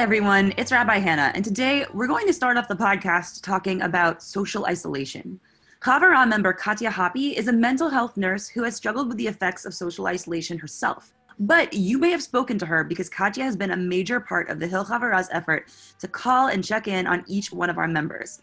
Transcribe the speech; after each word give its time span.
Everyone. 0.00 0.54
It's 0.56 0.72
Rabbi 0.72 0.96
Hannah, 0.96 1.30
and 1.34 1.44
today 1.44 1.84
we're 1.92 2.06
going 2.06 2.26
to 2.26 2.32
start 2.32 2.56
off 2.56 2.68
the 2.68 2.74
podcast 2.74 3.42
talking 3.42 3.82
about 3.82 4.22
social 4.22 4.64
isolation. 4.64 5.38
Havurah 5.82 6.26
member 6.26 6.54
Katya 6.54 6.90
Hoppe 6.90 7.34
is 7.34 7.48
a 7.48 7.52
mental 7.52 7.90
health 7.90 8.16
nurse 8.16 8.48
who 8.48 8.62
has 8.62 8.74
struggled 8.74 9.08
with 9.08 9.18
the 9.18 9.26
effects 9.26 9.66
of 9.66 9.74
social 9.74 10.06
isolation 10.06 10.56
herself. 10.56 11.12
But 11.38 11.74
you 11.74 11.98
may 11.98 12.10
have 12.12 12.22
spoken 12.22 12.56
to 12.60 12.64
her 12.64 12.82
because 12.82 13.10
Katya 13.10 13.44
has 13.44 13.56
been 13.56 13.72
a 13.72 13.76
major 13.76 14.20
part 14.20 14.48
of 14.48 14.58
the 14.58 14.66
Hill 14.66 14.86
Havurah's 14.86 15.28
effort 15.32 15.70
to 15.98 16.08
call 16.08 16.48
and 16.48 16.64
check 16.64 16.88
in 16.88 17.06
on 17.06 17.22
each 17.26 17.52
one 17.52 17.68
of 17.68 17.76
our 17.76 17.86
members. 17.86 18.40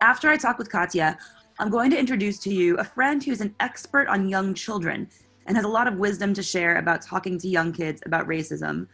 After 0.00 0.28
I 0.28 0.36
talk 0.36 0.58
with 0.58 0.68
Katya, 0.68 1.16
I'm 1.60 1.70
going 1.70 1.92
to 1.92 1.98
introduce 1.98 2.40
to 2.40 2.52
you 2.52 2.76
a 2.78 2.84
friend 2.84 3.22
who's 3.22 3.40
an 3.40 3.54
expert 3.60 4.08
on 4.08 4.28
young 4.28 4.52
children 4.52 5.08
and 5.46 5.56
has 5.56 5.64
a 5.64 5.68
lot 5.68 5.86
of 5.86 6.00
wisdom 6.00 6.34
to 6.34 6.42
share 6.42 6.78
about 6.78 7.02
talking 7.02 7.38
to 7.38 7.48
young 7.48 7.72
kids 7.72 8.02
about 8.04 8.26
racism. 8.26 8.88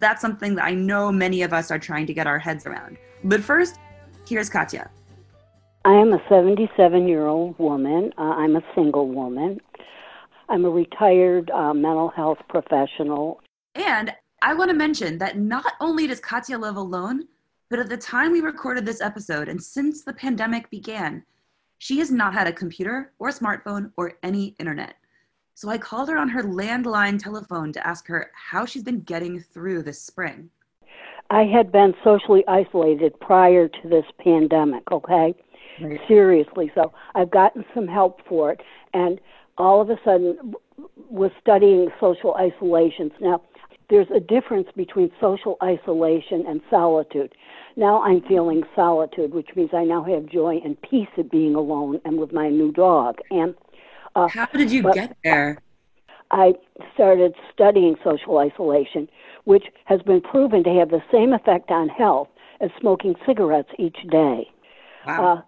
That's 0.00 0.20
something 0.20 0.54
that 0.56 0.64
I 0.64 0.74
know 0.74 1.12
many 1.12 1.42
of 1.42 1.52
us 1.52 1.70
are 1.70 1.78
trying 1.78 2.06
to 2.06 2.14
get 2.14 2.26
our 2.26 2.38
heads 2.38 2.66
around. 2.66 2.98
But 3.24 3.42
first, 3.42 3.76
here's 4.26 4.48
Katya. 4.48 4.90
I 5.84 5.92
am 5.92 6.12
a 6.12 6.22
77 6.28 7.08
year 7.08 7.26
old 7.26 7.58
woman. 7.58 8.12
Uh, 8.18 8.22
I'm 8.22 8.56
a 8.56 8.62
single 8.74 9.08
woman. 9.08 9.60
I'm 10.48 10.64
a 10.64 10.70
retired 10.70 11.50
uh, 11.50 11.74
mental 11.74 12.08
health 12.08 12.38
professional. 12.48 13.40
And 13.74 14.12
I 14.42 14.54
want 14.54 14.70
to 14.70 14.76
mention 14.76 15.18
that 15.18 15.38
not 15.38 15.72
only 15.80 16.06
does 16.06 16.20
Katya 16.20 16.58
live 16.58 16.76
alone, 16.76 17.26
but 17.70 17.78
at 17.78 17.88
the 17.88 17.96
time 17.96 18.32
we 18.32 18.40
recorded 18.40 18.86
this 18.86 19.00
episode 19.00 19.48
and 19.48 19.62
since 19.62 20.02
the 20.02 20.12
pandemic 20.12 20.70
began, 20.70 21.24
she 21.78 21.98
has 21.98 22.10
not 22.10 22.34
had 22.34 22.46
a 22.46 22.52
computer 22.52 23.12
or 23.18 23.28
a 23.28 23.32
smartphone 23.32 23.92
or 23.96 24.14
any 24.22 24.56
internet. 24.58 24.94
So 25.58 25.68
I 25.68 25.76
called 25.76 26.08
her 26.08 26.16
on 26.16 26.28
her 26.28 26.44
landline 26.44 27.20
telephone 27.20 27.72
to 27.72 27.84
ask 27.84 28.06
her 28.06 28.30
how 28.32 28.64
she's 28.64 28.84
been 28.84 29.00
getting 29.00 29.40
through 29.40 29.82
this 29.82 30.00
spring. 30.00 30.50
I 31.30 31.46
had 31.46 31.72
been 31.72 31.94
socially 32.04 32.44
isolated 32.46 33.18
prior 33.18 33.66
to 33.66 33.88
this 33.88 34.04
pandemic, 34.20 34.84
okay? 34.92 35.34
Right. 35.82 35.98
Seriously. 36.06 36.70
So 36.76 36.92
I've 37.16 37.32
gotten 37.32 37.64
some 37.74 37.88
help 37.88 38.20
for 38.28 38.52
it. 38.52 38.60
And 38.94 39.20
all 39.56 39.80
of 39.80 39.90
a 39.90 39.96
sudden 40.04 40.54
was 41.10 41.32
studying 41.40 41.88
social 41.98 42.36
isolations. 42.36 43.10
Now, 43.20 43.42
there's 43.90 44.06
a 44.14 44.20
difference 44.20 44.68
between 44.76 45.10
social 45.20 45.56
isolation 45.60 46.44
and 46.46 46.60
solitude. 46.70 47.34
Now 47.74 48.00
I'm 48.02 48.22
feeling 48.28 48.62
solitude, 48.76 49.34
which 49.34 49.48
means 49.56 49.70
I 49.74 49.82
now 49.82 50.04
have 50.04 50.26
joy 50.26 50.60
and 50.64 50.80
peace 50.82 51.08
at 51.18 51.32
being 51.32 51.56
alone 51.56 52.00
and 52.04 52.16
with 52.16 52.32
my 52.32 52.48
new 52.48 52.70
dog. 52.70 53.16
And 53.32 53.56
uh, 54.14 54.28
How 54.28 54.46
did 54.46 54.70
you 54.70 54.82
get 54.92 55.16
there? 55.24 55.58
I 56.30 56.54
started 56.94 57.34
studying 57.52 57.96
social 58.04 58.38
isolation, 58.38 59.08
which 59.44 59.64
has 59.86 60.02
been 60.02 60.20
proven 60.20 60.62
to 60.64 60.70
have 60.70 60.90
the 60.90 61.02
same 61.10 61.32
effect 61.32 61.70
on 61.70 61.88
health 61.88 62.28
as 62.60 62.70
smoking 62.80 63.14
cigarettes 63.26 63.70
each 63.78 63.98
day. 64.10 64.50
Wow. 65.06 65.24
Uh, 65.24 65.42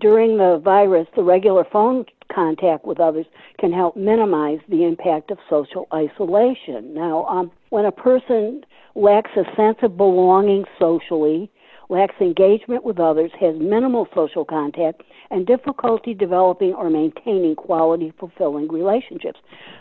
during 0.00 0.38
the 0.38 0.60
virus, 0.64 1.06
the 1.14 1.22
regular 1.22 1.64
phone 1.70 2.06
contact 2.32 2.84
with 2.84 3.00
others 3.00 3.26
can 3.58 3.72
help 3.72 3.96
minimize 3.96 4.60
the 4.68 4.84
impact 4.84 5.30
of 5.30 5.38
social 5.48 5.86
isolation. 5.92 6.94
Now, 6.94 7.24
um, 7.26 7.50
when 7.68 7.84
a 7.84 7.92
person 7.92 8.64
lacks 8.94 9.30
a 9.36 9.44
sense 9.56 9.78
of 9.82 9.96
belonging 9.96 10.64
socially, 10.78 11.50
lacks 11.90 12.14
engagement 12.20 12.84
with 12.84 12.98
others, 12.98 13.30
has 13.40 13.56
minimal 13.58 14.06
social 14.14 14.44
contact, 14.44 15.02
and 15.30 15.46
difficulty 15.46 16.14
developing 16.14 16.72
or 16.72 16.88
maintaining 16.88 17.56
quality, 17.56 18.12
fulfilling 18.18 18.68
relationships. 18.68 19.40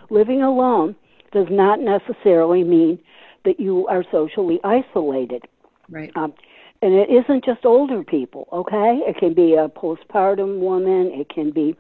Living 0.10 0.42
alone 0.42 0.95
does 1.32 1.48
not 1.50 1.80
necessarily 1.80 2.64
mean 2.64 3.00
that 3.45 3.60
you 3.60 3.88
are 3.88 4.04
socially 4.11 4.60
isolated. 4.64 5.44
Right. 5.89 6.11
Um, 6.16 6.33
and 6.82 6.94
it 6.94 7.10
isn't 7.10 7.44
just 7.45 7.66
older 7.66 8.04
people, 8.04 8.48
okay? 8.54 9.02
It 9.06 9.17
can 9.17 9.33
be 9.33 9.54
a 9.54 9.67
postpartum 9.67 10.60
woman, 10.60 11.12
it 11.14 11.30
can 11.30 11.52
be 11.52 11.76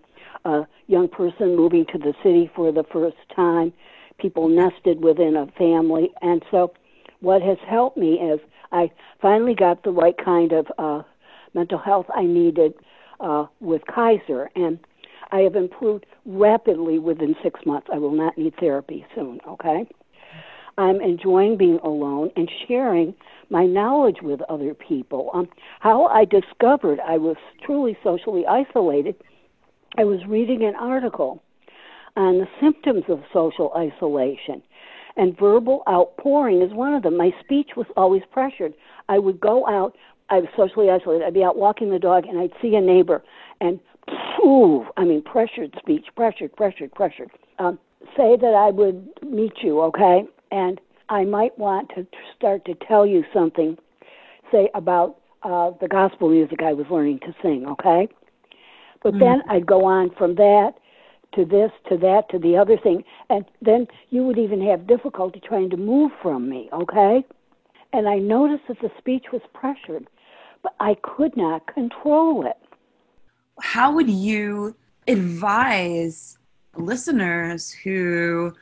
a 0.45 0.63
young 0.87 1.07
person 1.07 1.55
moving 1.55 1.85
to 1.91 1.97
the 1.97 2.13
city 2.23 2.49
for 2.55 2.71
the 2.71 2.83
first 2.91 3.17
time, 3.35 3.71
people 4.19 4.49
nested 4.49 5.01
within 5.01 5.35
a 5.35 5.47
family. 5.57 6.11
And 6.21 6.43
so, 6.51 6.73
what 7.21 7.41
has 7.41 7.57
helped 7.67 7.97
me 7.97 8.13
is 8.13 8.39
I 8.71 8.91
finally 9.21 9.55
got 9.55 9.83
the 9.83 9.91
right 9.91 10.15
kind 10.23 10.51
of 10.51 10.67
uh, 10.77 11.01
mental 11.53 11.77
health 11.77 12.05
I 12.15 12.23
needed 12.23 12.73
uh, 13.19 13.47
with 13.59 13.81
Kaiser, 13.93 14.49
and 14.55 14.79
I 15.31 15.39
have 15.39 15.55
improved 15.55 16.05
rapidly 16.25 16.99
within 16.99 17.35
six 17.43 17.59
months. 17.65 17.87
I 17.91 17.97
will 17.97 18.11
not 18.11 18.37
need 18.37 18.53
therapy 18.59 19.05
soon, 19.15 19.39
okay? 19.47 19.87
I'm 20.77 21.01
enjoying 21.01 21.57
being 21.57 21.79
alone 21.83 22.31
and 22.37 22.49
sharing 22.67 23.13
my 23.49 23.65
knowledge 23.65 24.17
with 24.21 24.41
other 24.43 24.73
people. 24.73 25.29
Um, 25.33 25.49
how 25.81 26.05
I 26.05 26.23
discovered 26.23 26.99
I 27.01 27.17
was 27.17 27.35
truly 27.65 27.97
socially 28.03 28.45
isolated, 28.47 29.15
I 29.97 30.05
was 30.05 30.19
reading 30.27 30.63
an 30.63 30.75
article 30.75 31.43
on 32.15 32.37
the 32.37 32.47
symptoms 32.61 33.03
of 33.09 33.21
social 33.33 33.73
isolation 33.75 34.61
and 35.19 35.37
verbal 35.37 35.83
outpouring 35.87 36.61
is 36.61 36.71
one 36.73 36.93
of 36.93 37.03
them. 37.03 37.17
My 37.17 37.31
speech 37.43 37.71
was 37.75 37.85
always 37.97 38.21
pressured. 38.31 38.73
I 39.09 39.19
would 39.19 39.39
go 39.41 39.67
out, 39.67 39.97
I 40.29 40.39
was 40.39 40.47
socially 40.55 40.89
isolated. 40.89 41.25
I'd 41.25 41.33
be 41.33 41.43
out 41.43 41.57
walking 41.57 41.91
the 41.91 41.99
dog 41.99 42.25
and 42.25 42.39
I'd 42.39 42.53
see 42.61 42.73
a 42.75 42.81
neighbor 42.81 43.21
and 43.59 43.81
ooh, 44.43 44.85
I 44.95 45.03
mean 45.03 45.21
pressured 45.21 45.75
speech, 45.77 46.05
pressured, 46.15 46.55
pressured, 46.55 46.93
pressured. 46.95 47.29
Um, 47.59 47.77
say 48.15 48.37
that 48.37 48.53
I 48.55 48.71
would 48.71 49.09
meet 49.21 49.57
you, 49.61 49.81
okay? 49.81 50.23
And 50.51 50.79
I 51.09 51.25
might 51.25 51.57
want 51.59 51.89
to 51.95 52.07
start 52.37 52.63
to 52.65 52.73
tell 52.87 53.05
you 53.05 53.25
something, 53.33 53.77
say 54.53 54.69
about 54.73 55.17
uh, 55.43 55.71
the 55.81 55.89
gospel 55.89 56.29
music 56.29 56.61
I 56.63 56.71
was 56.71 56.85
learning 56.89 57.19
to 57.19 57.35
sing, 57.41 57.65
okay? 57.67 58.07
But 59.03 59.15
mm-hmm. 59.15 59.19
then 59.19 59.41
I'd 59.49 59.65
go 59.65 59.83
on 59.83 60.11
from 60.17 60.35
that 60.35 60.75
to 61.33 61.45
this, 61.45 61.71
to 61.89 61.97
that, 61.97 62.29
to 62.29 62.39
the 62.39 62.57
other 62.57 62.77
thing. 62.77 63.03
And 63.29 63.45
then 63.61 63.87
you 64.09 64.23
would 64.23 64.37
even 64.37 64.61
have 64.67 64.87
difficulty 64.87 65.39
trying 65.39 65.69
to 65.71 65.77
move 65.77 66.11
from 66.21 66.49
me, 66.49 66.69
okay? 66.73 67.23
And 67.93 68.07
I 68.07 68.17
noticed 68.17 68.63
that 68.67 68.79
the 68.81 68.91
speech 68.97 69.25
was 69.31 69.41
pressured, 69.53 70.07
but 70.63 70.75
I 70.79 70.95
could 71.01 71.35
not 71.35 71.67
control 71.73 72.45
it. 72.45 72.57
How 73.61 73.93
would 73.93 74.09
you 74.09 74.75
advise 75.07 76.37
listeners 76.75 77.71
who 77.71 78.53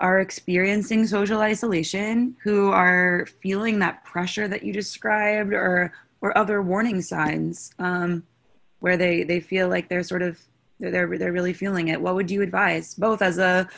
are 0.00 0.20
experiencing 0.20 1.06
social 1.06 1.40
isolation, 1.40 2.36
who 2.42 2.70
are 2.70 3.26
feeling 3.42 3.78
that 3.80 4.02
pressure 4.04 4.48
that 4.48 4.62
you 4.62 4.72
described, 4.72 5.52
or 5.52 5.92
or 6.22 6.36
other 6.36 6.62
warning 6.62 7.00
signs 7.02 7.72
um, 7.78 8.22
where 8.80 8.96
they 8.96 9.24
they 9.24 9.40
feel 9.40 9.68
like 9.68 9.88
they're 9.88 10.02
sort 10.02 10.22
of 10.22 10.38
they're 10.80 11.18
they're 11.18 11.32
really 11.32 11.52
feeling 11.52 11.88
it. 11.88 12.00
What 12.00 12.14
would 12.14 12.30
you 12.30 12.42
advise 12.42 12.94
both 12.94 13.22
as 13.22 13.38
a 13.38 13.68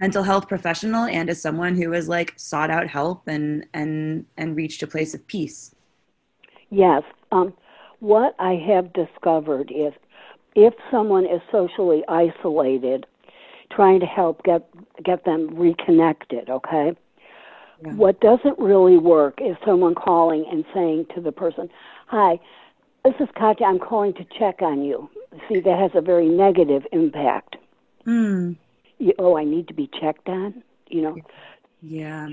mental 0.00 0.22
health 0.22 0.48
professional 0.48 1.04
and 1.04 1.28
as 1.28 1.40
someone 1.40 1.76
who 1.76 1.92
has 1.92 2.08
like 2.08 2.32
sought 2.36 2.70
out 2.70 2.88
help 2.88 3.28
and 3.28 3.66
and 3.74 4.24
and 4.36 4.56
reached 4.56 4.82
a 4.82 4.86
place 4.86 5.14
of 5.14 5.26
peace? 5.26 5.74
Yes. 6.70 7.02
Um, 7.32 7.52
what 8.04 8.34
i 8.38 8.52
have 8.52 8.92
discovered 8.92 9.70
is 9.74 9.92
if 10.54 10.74
someone 10.90 11.24
is 11.24 11.40
socially 11.50 12.04
isolated 12.06 13.06
trying 13.72 13.98
to 13.98 14.06
help 14.06 14.42
get 14.44 14.68
get 15.02 15.24
them 15.24 15.54
reconnected 15.54 16.50
okay? 16.50 16.92
Yeah. 17.84 17.92
what 17.94 18.20
doesn't 18.20 18.58
really 18.58 18.98
work 18.98 19.38
is 19.40 19.56
someone 19.66 19.94
calling 19.94 20.44
and 20.50 20.64
saying 20.74 21.06
to 21.14 21.20
the 21.22 21.32
person 21.32 21.70
hi 22.06 22.38
this 23.04 23.14
is 23.20 23.28
Katya. 23.36 23.66
I'm 23.66 23.78
calling 23.78 24.14
to 24.14 24.24
check 24.38 24.62
on 24.62 24.82
you. 24.82 25.08
See, 25.48 25.60
that 25.60 25.78
has 25.78 25.90
a 25.94 26.00
very 26.00 26.28
negative 26.28 26.82
impact. 26.92 27.56
Mm. 28.06 28.56
You, 28.98 29.12
oh, 29.18 29.36
I 29.36 29.44
need 29.44 29.68
to 29.68 29.74
be 29.74 29.90
checked 30.00 30.28
on. 30.28 30.62
You 30.88 31.02
know. 31.02 31.16
Yeah. 31.82 32.28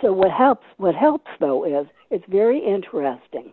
So 0.00 0.12
what 0.12 0.30
helps? 0.30 0.66
What 0.78 0.94
helps 0.94 1.30
though 1.38 1.64
is 1.64 1.86
it's 2.10 2.24
very 2.28 2.58
interesting, 2.58 3.52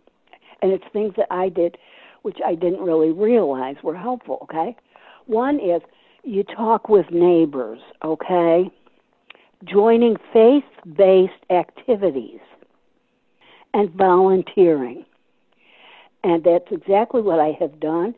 and 0.62 0.72
it's 0.72 0.86
things 0.92 1.14
that 1.18 1.28
I 1.32 1.50
did, 1.50 1.78
which 2.24 2.40
I 2.46 2.56
didn't 2.56 2.82
really 2.82 3.12
realize 3.12 3.76
were 3.84 3.96
helpful. 3.96 4.40
Okay. 4.44 4.76
One 5.26 5.60
is 5.60 5.82
you 6.24 6.44
talk 6.44 6.90
with 6.90 7.12
neighbors. 7.12 7.80
Okay. 8.04 8.70
Joining 9.64 10.18
faith-based 10.34 11.32
activities 11.50 12.42
and 13.74 13.90
volunteering 13.92 15.06
and 16.24 16.44
that's 16.44 16.72
exactly 16.72 17.22
what 17.22 17.40
I 17.40 17.56
have 17.60 17.80
done, 17.80 18.16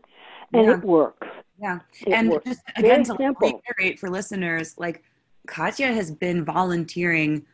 and 0.54 0.66
yeah. 0.66 0.74
it 0.74 0.84
works. 0.84 1.28
Yeah, 1.60 1.80
it 2.06 2.14
and 2.14 2.30
works. 2.30 2.46
just 2.46 2.62
again 2.76 3.04
Very 3.04 3.04
to 3.06 3.16
simple. 3.18 3.62
reiterate 3.68 4.00
for 4.00 4.10
listeners, 4.10 4.76
like 4.78 5.04
Katya 5.48 5.94
has 5.94 6.12
been 6.12 6.44
volunteering 6.44 7.46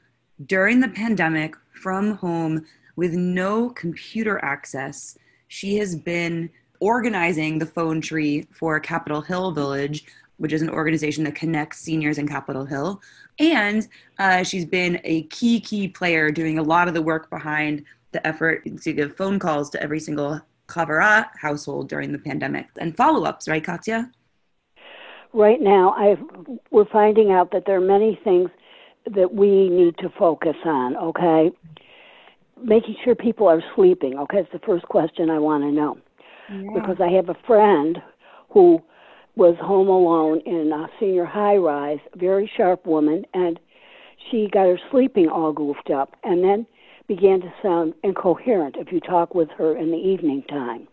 during 0.46 0.80
the 0.80 0.90
pandemic 0.90 1.56
from 1.74 2.16
home 2.16 2.66
with 2.96 3.14
no 3.14 3.70
computer 3.70 4.44
access. 4.44 5.18
She 5.48 5.78
has 5.78 5.96
been 5.96 6.50
organizing 6.80 7.60
the 7.60 7.66
phone 7.66 8.02
tree 8.02 8.48
for 8.52 8.80
Capitol 8.80 9.22
Hill 9.22 9.52
Village, 9.52 10.06
which 10.38 10.54
is 10.54 10.62
an 10.62 10.70
organization 10.70 11.24
that 11.26 11.36
connects 11.36 11.80
seniors 11.80 12.18
in 12.18 12.28
Capitol 12.28 12.66
Hill. 12.66 13.02
And 13.40 13.88
uh, 14.18 14.44
she's 14.44 14.66
been 14.66 15.00
a 15.04 15.24
key, 15.24 15.60
key 15.60 15.88
player 15.88 16.32
doing 16.32 16.58
a 16.58 16.64
lot 16.64 16.88
of 16.88 16.94
the 16.94 17.02
work 17.02 17.30
behind 17.30 17.86
the 18.12 18.26
effort 18.26 18.64
to 18.84 18.94
give 18.94 19.16
phone 19.16 19.40
calls 19.40 19.70
to 19.72 19.82
every 19.82 20.00
single 20.00 20.42
Havurah 20.68 21.28
household 21.40 21.90
during 21.90 22.12
the 22.12 22.18
pandemic 22.18 22.68
and 22.80 22.96
follow 22.96 23.26
ups, 23.26 23.48
right, 23.48 23.64
Katya? 23.64 24.10
Right 25.34 25.62
now, 25.62 25.92
i 25.98 26.16
we're 26.72 26.86
finding 26.86 27.32
out 27.32 27.52
that 27.52 27.64
there 27.66 27.78
are 27.78 27.82
many 27.82 28.20
things 28.24 28.50
that 29.16 29.34
we 29.34 29.70
need 29.70 29.98
to 30.00 30.10
focus 30.18 30.56
on, 30.66 30.96
okay? 30.98 31.52
Making 32.62 32.96
sure 33.04 33.16
people 33.16 33.48
are 33.48 33.64
sleeping, 33.76 34.18
okay, 34.20 34.40
is 34.40 34.48
the 34.54 34.60
first 34.60 34.86
question 34.86 35.30
I 35.30 35.40
want 35.40 35.64
to 35.64 35.72
know. 35.72 35.98
Yeah. 36.50 36.72
Because 36.74 36.98
I 37.02 37.10
have 37.12 37.30
a 37.30 37.38
friend 37.48 38.02
who 38.50 38.82
was 39.36 39.56
home 39.60 39.88
alone 39.88 40.42
in 40.46 40.72
a 40.74 40.88
senior 41.00 41.26
high 41.26 41.56
rise, 41.56 42.00
very 42.16 42.52
sharp 42.58 42.86
woman, 42.86 43.26
and 43.34 43.60
she 44.30 44.50
got 44.52 44.68
her 44.68 44.80
sleeping 44.92 45.30
all 45.30 45.54
goofed 45.54 45.90
up 45.90 46.16
and 46.24 46.44
then 46.44 46.68
began 47.14 47.42
to 47.42 47.54
sound 47.62 47.94
incoherent 48.06 48.78
if 48.78 48.90
you 48.90 49.02
talk 49.02 49.36
with 49.36 49.50
her 49.58 49.78
in 49.78 49.92
the 49.92 49.98
evening 49.98 50.42
time. 50.48 50.88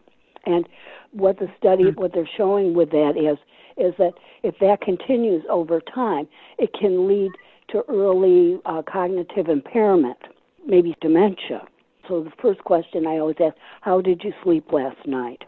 And 0.47 0.69
what 1.13 1.39
the 1.39 1.47
study, 1.57 1.85
mm-hmm. 1.85 2.01
what 2.01 2.13
they're 2.13 2.29
showing 2.37 2.75
with 2.75 2.91
that 2.91 3.13
is, 3.17 3.39
is 3.77 3.95
that 3.99 4.15
if 4.43 4.57
that 4.61 4.81
continues 4.81 5.45
over 5.49 5.81
time, 5.81 6.27
it 6.59 6.71
can 6.73 7.07
lead 7.07 7.31
to 7.71 7.85
early 7.89 8.59
uh, 8.67 8.83
cognitive 8.83 9.49
impairment, 9.49 10.19
maybe 10.67 10.97
dementia. 11.01 11.63
So 12.09 12.25
the 12.25 12.33
first 12.43 12.65
question 12.65 13.07
I 13.07 13.19
always 13.19 13.37
ask, 13.39 13.55
how 13.83 14.01
did 14.01 14.23
you 14.25 14.33
sleep 14.43 14.73
last 14.73 15.07
night? 15.07 15.43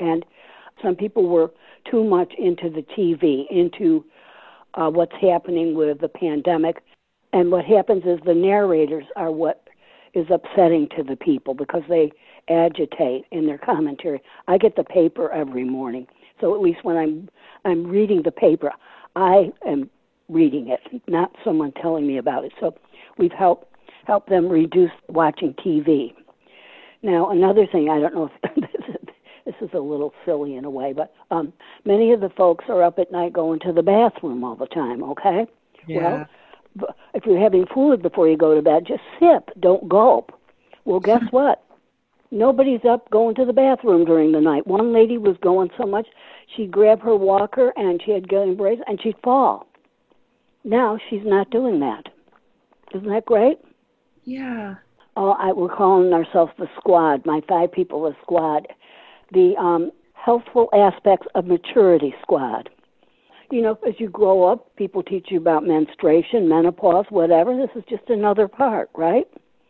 And 0.00 0.24
some 0.82 0.96
people 0.96 1.28
were 1.28 1.52
too 1.88 2.02
much 2.02 2.32
into 2.36 2.68
the 2.68 2.82
TV, 2.98 3.44
into 3.48 4.04
uh, 4.74 4.90
what's 4.90 5.14
happening 5.20 5.76
with 5.76 6.00
the 6.00 6.08
pandemic. 6.08 6.82
And 7.32 7.52
what 7.52 7.64
happens 7.64 8.02
is 8.04 8.18
the 8.26 8.34
narrators 8.34 9.04
are 9.14 9.30
what 9.30 9.65
is 10.16 10.26
upsetting 10.30 10.88
to 10.96 11.04
the 11.04 11.14
people 11.14 11.54
because 11.54 11.82
they 11.88 12.10
agitate 12.48 13.24
in 13.30 13.46
their 13.46 13.58
commentary. 13.58 14.20
I 14.48 14.58
get 14.58 14.74
the 14.74 14.84
paper 14.84 15.30
every 15.30 15.64
morning, 15.64 16.06
so 16.40 16.54
at 16.54 16.60
least 16.60 16.78
when 16.82 16.96
I'm 16.96 17.28
I'm 17.64 17.86
reading 17.86 18.22
the 18.22 18.30
paper, 18.32 18.72
I 19.14 19.52
am 19.66 19.90
reading 20.28 20.68
it, 20.68 21.02
not 21.06 21.32
someone 21.44 21.72
telling 21.72 22.06
me 22.06 22.18
about 22.18 22.44
it. 22.44 22.52
So 22.60 22.74
we've 23.18 23.32
helped 23.32 23.72
help 24.06 24.28
them 24.28 24.48
reduce 24.48 24.90
watching 25.08 25.54
TV. 25.54 26.14
Now, 27.02 27.30
another 27.30 27.66
thing, 27.66 27.88
I 27.90 27.98
don't 28.00 28.14
know 28.14 28.30
if 28.42 28.54
this 28.54 28.70
is, 28.88 29.08
this 29.44 29.54
is 29.60 29.70
a 29.74 29.78
little 29.78 30.12
silly 30.24 30.56
in 30.56 30.64
a 30.64 30.70
way, 30.70 30.92
but 30.92 31.12
um, 31.30 31.52
many 31.84 32.12
of 32.12 32.20
the 32.20 32.30
folks 32.30 32.64
are 32.68 32.82
up 32.82 32.98
at 32.98 33.12
night 33.12 33.32
going 33.32 33.60
to 33.60 33.72
the 33.72 33.82
bathroom 33.82 34.44
all 34.44 34.56
the 34.56 34.66
time. 34.66 35.02
Okay, 35.02 35.46
yeah. 35.86 35.98
well, 35.98 36.26
if 37.14 37.24
you're 37.26 37.40
having 37.40 37.66
food 37.66 38.02
before 38.02 38.28
you 38.28 38.36
go 38.36 38.54
to 38.54 38.62
bed, 38.62 38.86
just 38.86 39.02
sip, 39.18 39.50
don't 39.60 39.88
gulp. 39.88 40.32
Well, 40.84 41.00
guess 41.00 41.22
what? 41.30 41.62
Nobody's 42.30 42.84
up 42.88 43.08
going 43.10 43.34
to 43.36 43.44
the 43.44 43.52
bathroom 43.52 44.04
during 44.04 44.32
the 44.32 44.40
night. 44.40 44.66
One 44.66 44.92
lady 44.92 45.16
was 45.16 45.36
going 45.40 45.70
so 45.78 45.86
much, 45.86 46.06
she'd 46.54 46.70
grab 46.70 47.00
her 47.02 47.16
walker 47.16 47.72
and 47.76 48.00
she 48.04 48.10
had 48.10 48.28
getting 48.28 48.56
braces 48.56 48.84
and 48.86 49.00
she'd 49.00 49.16
fall. 49.22 49.66
Now 50.64 50.98
she's 51.08 51.24
not 51.24 51.50
doing 51.50 51.80
that. 51.80 52.08
Isn't 52.94 53.08
that 53.08 53.26
great? 53.26 53.58
Yeah. 54.24 54.74
Oh, 55.16 55.30
I, 55.30 55.52
we're 55.52 55.74
calling 55.74 56.12
ourselves 56.12 56.52
the 56.58 56.68
squad. 56.76 57.24
My 57.24 57.40
five 57.48 57.72
people, 57.72 58.02
the 58.02 58.16
squad, 58.22 58.66
the 59.32 59.54
um, 59.56 59.90
healthful 60.12 60.68
aspects 60.74 61.26
of 61.34 61.46
maturity 61.46 62.14
squad. 62.20 62.68
You 63.50 63.62
know, 63.62 63.78
as 63.86 63.94
you 63.98 64.08
grow 64.08 64.44
up, 64.44 64.74
people 64.76 65.02
teach 65.02 65.26
you 65.30 65.38
about 65.38 65.64
menstruation, 65.64 66.48
menopause, 66.48 67.06
whatever. 67.10 67.56
This 67.56 67.70
is 67.76 67.84
just 67.88 68.08
another 68.08 68.48
part, 68.48 68.90
right? 68.94 69.26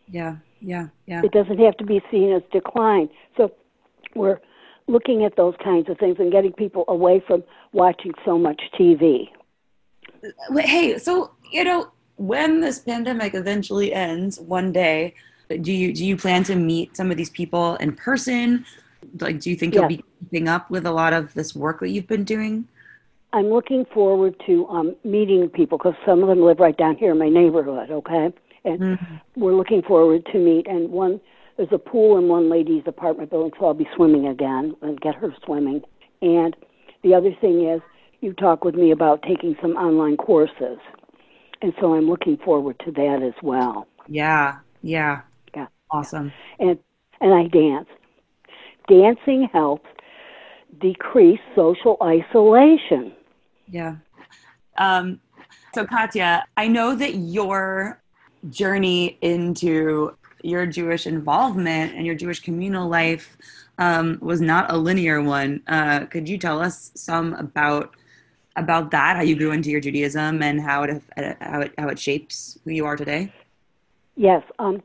Yeah, 0.08 0.36
yeah, 0.60 0.88
yeah. 1.06 1.22
It 1.24 1.32
doesn't 1.32 1.58
have 1.58 1.76
to 1.78 1.84
be 1.84 2.00
seen 2.10 2.32
as 2.32 2.42
decline. 2.52 3.08
So 3.36 3.52
we're 4.14 4.40
looking 4.86 5.24
at 5.24 5.36
those 5.36 5.54
kinds 5.62 5.88
of 5.88 5.98
things 5.98 6.16
and 6.18 6.32
getting 6.32 6.52
people 6.52 6.84
away 6.88 7.22
from 7.26 7.42
watching 7.72 8.12
so 8.24 8.38
much 8.38 8.62
TV 8.78 9.28
uh, 10.24 10.56
hey, 10.58 10.98
so 10.98 11.32
you 11.50 11.64
know, 11.64 11.90
when 12.16 12.60
this 12.60 12.78
pandemic 12.78 13.34
eventually 13.34 13.92
ends 13.92 14.40
one 14.40 14.72
day, 14.72 15.14
do 15.60 15.72
you 15.72 15.92
do 15.92 16.04
you 16.04 16.16
plan 16.16 16.44
to 16.44 16.56
meet 16.56 16.96
some 16.96 17.10
of 17.10 17.16
these 17.16 17.30
people 17.30 17.76
in 17.76 17.94
person? 17.94 18.64
Like, 19.20 19.40
do 19.40 19.50
you 19.50 19.56
think 19.56 19.74
yeah. 19.74 19.80
you'll 19.80 19.88
be 19.88 20.04
keeping 20.20 20.48
up 20.48 20.70
with 20.70 20.86
a 20.86 20.92
lot 20.92 21.12
of 21.12 21.32
this 21.34 21.54
work 21.54 21.80
that 21.80 21.90
you've 21.90 22.08
been 22.08 22.24
doing? 22.24 22.66
I'm 23.36 23.50
looking 23.50 23.84
forward 23.92 24.34
to 24.46 24.66
um, 24.68 24.96
meeting 25.04 25.50
people 25.50 25.76
because 25.76 25.92
some 26.06 26.22
of 26.22 26.28
them 26.28 26.40
live 26.40 26.58
right 26.58 26.76
down 26.76 26.96
here 26.96 27.12
in 27.12 27.18
my 27.18 27.28
neighborhood. 27.28 27.90
Okay, 27.90 28.32
and 28.64 28.80
mm-hmm. 28.80 29.16
we're 29.36 29.54
looking 29.54 29.82
forward 29.82 30.26
to 30.32 30.38
meet. 30.38 30.66
And 30.66 30.90
one, 30.90 31.20
there's 31.58 31.68
a 31.70 31.78
pool 31.78 32.16
in 32.16 32.28
one 32.28 32.48
lady's 32.48 32.84
apartment 32.86 33.28
building, 33.28 33.52
so 33.60 33.66
I'll 33.66 33.74
be 33.74 33.86
swimming 33.94 34.26
again 34.26 34.74
and 34.80 34.98
get 34.98 35.16
her 35.16 35.34
swimming. 35.44 35.82
And 36.22 36.56
the 37.02 37.12
other 37.12 37.30
thing 37.38 37.68
is, 37.68 37.82
you 38.22 38.32
talk 38.32 38.64
with 38.64 38.74
me 38.74 38.90
about 38.90 39.22
taking 39.22 39.54
some 39.60 39.72
online 39.72 40.16
courses. 40.16 40.78
And 41.60 41.74
so 41.78 41.94
I'm 41.94 42.08
looking 42.08 42.38
forward 42.38 42.80
to 42.86 42.92
that 42.92 43.22
as 43.22 43.34
well. 43.42 43.86
Yeah, 44.08 44.60
yeah. 44.80 45.20
Yeah. 45.54 45.66
Awesome. 45.90 46.32
And 46.58 46.78
and 47.20 47.34
I 47.34 47.48
dance. 47.48 47.88
Dancing 48.88 49.48
helps 49.52 49.86
decrease 50.80 51.40
social 51.54 51.98
isolation. 52.02 53.12
Yeah. 53.68 53.96
Um, 54.78 55.20
so 55.74 55.84
Katya, 55.86 56.44
I 56.56 56.68
know 56.68 56.94
that 56.94 57.14
your 57.14 58.00
journey 58.50 59.18
into 59.20 60.16
your 60.42 60.66
Jewish 60.66 61.06
involvement 61.06 61.94
and 61.94 62.06
your 62.06 62.14
Jewish 62.14 62.40
communal 62.40 62.88
life 62.88 63.36
um, 63.78 64.18
was 64.20 64.40
not 64.40 64.70
a 64.70 64.76
linear 64.76 65.22
one. 65.22 65.62
Uh, 65.66 66.06
could 66.06 66.28
you 66.28 66.38
tell 66.38 66.60
us 66.60 66.92
some 66.94 67.34
about 67.34 67.94
about 68.56 68.90
that, 68.90 69.16
how 69.16 69.22
you 69.22 69.36
grew 69.36 69.50
into 69.50 69.70
your 69.70 69.80
Judaism 69.80 70.42
and 70.42 70.60
how 70.60 70.84
it 70.84 71.02
how 71.40 71.60
it 71.60 71.74
how 71.76 71.88
it 71.88 71.98
shapes 71.98 72.58
who 72.64 72.70
you 72.70 72.86
are 72.86 72.96
today? 72.96 73.32
Yes, 74.16 74.42
um, 74.58 74.82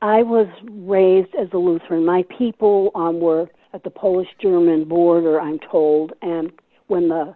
I 0.00 0.22
was 0.22 0.48
raised 0.70 1.34
as 1.34 1.48
a 1.52 1.58
Lutheran. 1.58 2.06
My 2.06 2.24
people 2.36 2.90
um, 2.94 3.20
were 3.20 3.50
at 3.74 3.84
the 3.84 3.90
Polish-German 3.90 4.84
border, 4.84 5.40
I'm 5.40 5.58
told, 5.58 6.12
and 6.22 6.50
when 6.86 7.08
the 7.08 7.34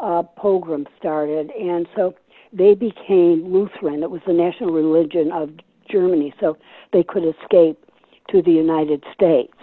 uh, 0.00 0.22
pogrom 0.36 0.86
started, 0.98 1.50
and 1.50 1.86
so 1.94 2.14
they 2.52 2.74
became 2.74 3.52
Lutheran. 3.52 4.02
It 4.02 4.10
was 4.10 4.22
the 4.26 4.32
national 4.32 4.72
religion 4.72 5.30
of 5.32 5.50
Germany, 5.90 6.34
so 6.40 6.56
they 6.92 7.02
could 7.02 7.24
escape 7.24 7.84
to 8.30 8.42
the 8.42 8.52
United 8.52 9.04
States. 9.14 9.54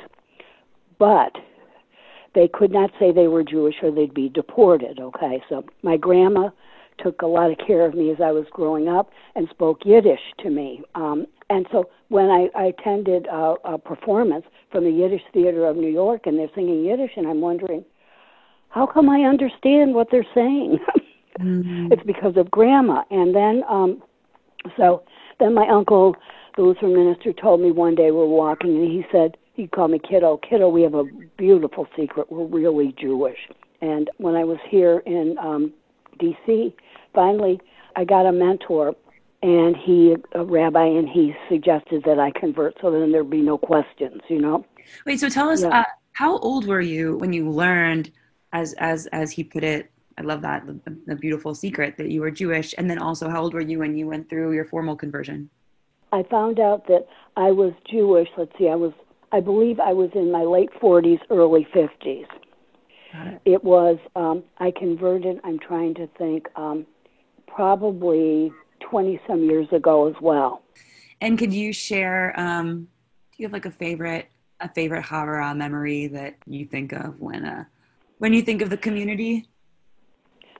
But 0.99 1.33
they 2.35 2.47
could 2.47 2.71
not 2.71 2.91
say 2.99 3.11
they 3.11 3.27
were 3.27 3.43
Jewish 3.43 3.75
or 3.81 3.91
they'd 3.91 4.13
be 4.13 4.29
deported. 4.29 4.99
Okay, 4.99 5.41
so 5.49 5.65
my 5.83 5.97
grandma 5.97 6.49
took 6.97 7.21
a 7.21 7.27
lot 7.27 7.51
of 7.51 7.57
care 7.65 7.85
of 7.85 7.93
me 7.93 8.11
as 8.11 8.17
I 8.23 8.31
was 8.31 8.45
growing 8.51 8.87
up 8.87 9.11
and 9.35 9.47
spoke 9.49 9.85
Yiddish 9.85 10.19
to 10.39 10.49
me. 10.49 10.81
Um, 10.95 11.25
and 11.49 11.67
so 11.71 11.89
when 12.09 12.25
I, 12.29 12.49
I 12.55 12.65
attended 12.65 13.27
a, 13.27 13.55
a 13.63 13.77
performance 13.77 14.45
from 14.71 14.83
the 14.83 14.91
Yiddish 14.91 15.21
Theater 15.33 15.65
of 15.65 15.77
New 15.77 15.89
York 15.89 16.25
and 16.25 16.37
they're 16.37 16.49
singing 16.55 16.83
Yiddish, 16.83 17.11
and 17.15 17.27
I'm 17.27 17.41
wondering, 17.41 17.85
how 18.77 18.85
come 18.85 19.09
I 19.09 19.21
understand 19.21 19.95
what 19.95 20.09
they're 20.11 20.33
saying? 20.35 20.79
mm-hmm. 21.39 21.87
It's 21.91 22.03
because 22.03 22.37
of 22.37 22.51
grandma. 22.51 23.03
And 23.09 23.35
then, 23.35 23.63
um, 23.67 24.03
so 24.77 25.03
then 25.39 25.55
my 25.55 25.67
uncle, 25.67 26.15
the 26.55 26.61
Lutheran 26.61 26.93
minister, 26.93 27.33
told 27.33 27.59
me 27.59 27.71
one 27.71 27.95
day 27.95 28.11
we're 28.11 28.25
walking 28.25 28.75
and 28.77 28.91
he 28.91 29.03
said, 29.11 29.35
he 29.55 29.65
called 29.65 29.89
me 29.89 29.99
kiddo. 29.99 30.39
Kiddo, 30.47 30.69
we 30.69 30.83
have 30.83 30.93
a 30.93 31.05
beautiful 31.37 31.87
secret. 31.97 32.31
We're 32.31 32.45
really 32.45 32.93
Jewish. 32.99 33.39
And 33.81 34.11
when 34.17 34.35
I 34.35 34.43
was 34.43 34.59
here 34.69 34.99
in 35.07 35.35
um, 35.39 35.73
D.C., 36.19 36.75
finally 37.15 37.59
I 37.95 38.05
got 38.05 38.27
a 38.27 38.31
mentor, 38.31 38.95
and 39.41 39.75
he, 39.75 40.15
a 40.33 40.43
rabbi, 40.43 40.85
and 40.85 41.09
he 41.09 41.33
suggested 41.49 42.03
that 42.05 42.19
I 42.19 42.31
convert 42.39 42.75
so 42.79 42.91
then 42.91 43.11
there'd 43.11 43.29
be 43.29 43.41
no 43.41 43.57
questions, 43.57 44.21
you 44.29 44.39
know? 44.39 44.65
Wait, 45.05 45.19
so 45.19 45.29
tell 45.29 45.49
us, 45.49 45.63
yeah. 45.63 45.79
uh, 45.79 45.83
how 46.11 46.37
old 46.39 46.67
were 46.67 46.81
you 46.81 47.17
when 47.17 47.33
you 47.33 47.49
learned, 47.49 48.11
as, 48.61 48.73
as, 48.73 49.07
as 49.07 49.31
he 49.31 49.43
put 49.43 49.63
it, 49.63 49.91
I 50.17 50.21
love 50.23 50.41
that, 50.41 50.65
the, 50.65 50.97
the 51.05 51.15
beautiful 51.15 51.53
secret 51.53 51.95
that 51.97 52.09
you 52.09 52.21
were 52.21 52.31
Jewish, 52.31 52.73
and 52.77 52.89
then 52.89 52.97
also 52.97 53.29
how 53.29 53.43
old 53.43 53.53
were 53.53 53.61
you 53.61 53.79
when 53.79 53.95
you 53.95 54.07
went 54.07 54.29
through 54.29 54.53
your 54.53 54.65
formal 54.65 54.95
conversion? 54.95 55.49
I 56.11 56.23
found 56.23 56.59
out 56.59 56.87
that 56.87 57.07
I 57.35 57.51
was 57.51 57.73
Jewish. 57.89 58.29
Let's 58.37 58.51
see, 58.57 58.69
I 58.69 58.75
was 58.75 58.93
I 59.31 59.41
believe 59.41 59.79
I 59.79 59.93
was 59.93 60.09
in 60.15 60.31
my 60.31 60.43
late 60.43 60.69
40s, 60.81 61.19
early 61.29 61.67
50s. 61.75 62.25
It. 63.13 63.41
it 63.45 63.63
was, 63.63 63.97
um, 64.15 64.43
I 64.57 64.71
converted, 64.71 65.39
I'm 65.43 65.59
trying 65.59 65.95
to 65.95 66.07
think, 66.17 66.47
um, 66.55 66.85
probably 67.47 68.51
20 68.79 69.19
some 69.27 69.43
years 69.43 69.67
ago 69.71 70.07
as 70.07 70.15
well. 70.21 70.61
And 71.19 71.37
could 71.37 71.53
you 71.53 71.73
share, 71.73 72.39
um, 72.39 72.87
do 73.31 73.37
you 73.37 73.45
have 73.45 73.53
like 73.53 73.65
a 73.65 73.71
favorite, 73.71 74.29
a 74.59 74.69
favorite 74.69 75.03
Havurah 75.03 75.55
memory 75.57 76.07
that 76.07 76.35
you 76.45 76.65
think 76.65 76.93
of 76.93 77.19
when, 77.19 77.43
uh, 77.43 77.65
when 78.19 78.33
you 78.33 78.41
think 78.41 78.61
of 78.61 78.69
the 78.69 78.77
community? 78.77 79.47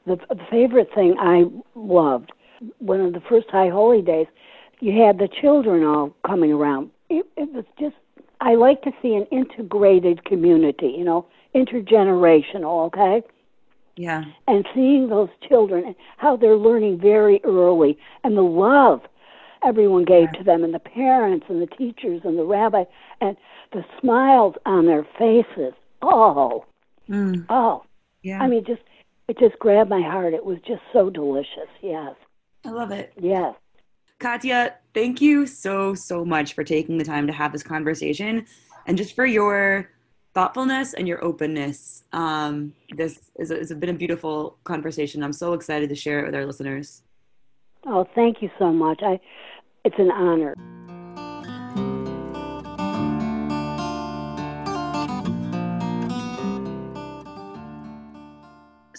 The, 0.06 0.18
the 0.30 0.46
favorite 0.50 0.90
thing 0.94 1.16
I 1.20 1.46
loved, 1.76 2.32
one 2.80 3.02
of 3.02 3.14
the 3.14 3.22
first 3.22 3.48
High 3.50 3.70
Holy 3.70 4.02
Days, 4.02 4.28
you 4.80 5.02
had 5.04 5.18
the 5.18 5.28
children 5.28 5.84
all 5.84 6.16
coming 6.26 6.52
around 6.52 6.92
it, 7.10 7.26
it 7.36 7.52
was 7.54 7.66
just 7.80 7.96
I 8.40 8.56
like 8.56 8.82
to 8.84 8.92
see 9.02 9.16
an 9.16 9.26
integrated 9.32 10.26
community, 10.26 10.94
you 10.98 11.04
know, 11.04 11.26
intergenerational, 11.56 12.86
okay? 12.88 13.24
Yeah. 13.96 14.26
And 14.48 14.68
seeing 14.76 15.10
those 15.10 15.30
children 15.48 15.86
and 15.86 15.96
how 16.18 16.38
they're 16.38 16.58
learning 16.58 17.00
very 17.00 17.42
early 17.44 17.98
and 18.24 18.38
the 18.38 18.42
love 18.42 19.02
everyone 19.64 20.06
gave 20.06 20.32
to 20.34 20.44
them 20.44 20.64
and 20.64 20.72
the 20.72 20.80
parents 20.80 21.48
and 21.50 21.62
the 21.62 21.76
teachers 21.76 22.22
and 22.24 22.38
the 22.38 22.44
rabbi 22.44 22.84
and 23.22 23.36
the 23.74 23.84
smiles 24.00 24.54
on 24.68 24.86
their 24.86 25.06
faces. 25.18 25.74
Oh. 26.04 26.64
Mm. 27.10 27.46
Oh. 27.50 27.84
Yeah. 28.22 28.42
I 28.42 28.48
mean 28.48 28.66
just 28.66 28.82
it 29.28 29.38
just 29.38 29.60
grabbed 29.60 29.90
my 29.90 30.02
heart. 30.02 30.34
It 30.34 30.46
was 30.46 30.58
just 30.66 30.82
so 30.94 31.10
delicious. 31.10 31.70
Yes. 31.82 32.16
I 32.66 32.70
love 32.70 32.92
it. 32.92 33.14
Yes. 33.20 33.56
Katya, 34.20 34.76
thank 34.94 35.22
you 35.22 35.46
so, 35.46 35.94
so 35.94 36.26
much 36.26 36.54
for 36.54 36.64
taking 36.64 36.98
the 36.98 37.04
time 37.04 37.28
to 37.28 37.34
have 37.34 37.52
this 37.52 37.62
conversation 37.62 38.46
and 38.88 38.98
just 38.98 39.16
for 39.16 39.26
your 39.26 39.92
thoughtfulness 40.34 40.94
and 40.94 41.08
your 41.08 41.24
openness. 41.24 42.04
Um, 42.14 42.74
this 42.96 43.32
is, 43.38 43.52
a, 43.52 43.58
has 43.58 43.74
been 43.74 43.90
a 43.90 43.94
beautiful 43.94 44.58
conversation. 44.64 45.24
I'm 45.24 45.34
so 45.34 45.54
excited 45.54 45.90
to 45.90 45.96
share 45.96 46.22
it 46.22 46.26
with 46.26 46.36
our 46.36 46.46
listeners. 46.46 47.04
Oh, 47.86 48.08
thank 48.16 48.42
you 48.42 48.50
so 48.58 48.72
much. 48.72 49.02
I, 49.04 49.20
it's 49.86 50.00
an 50.00 50.12
honor. 50.12 50.56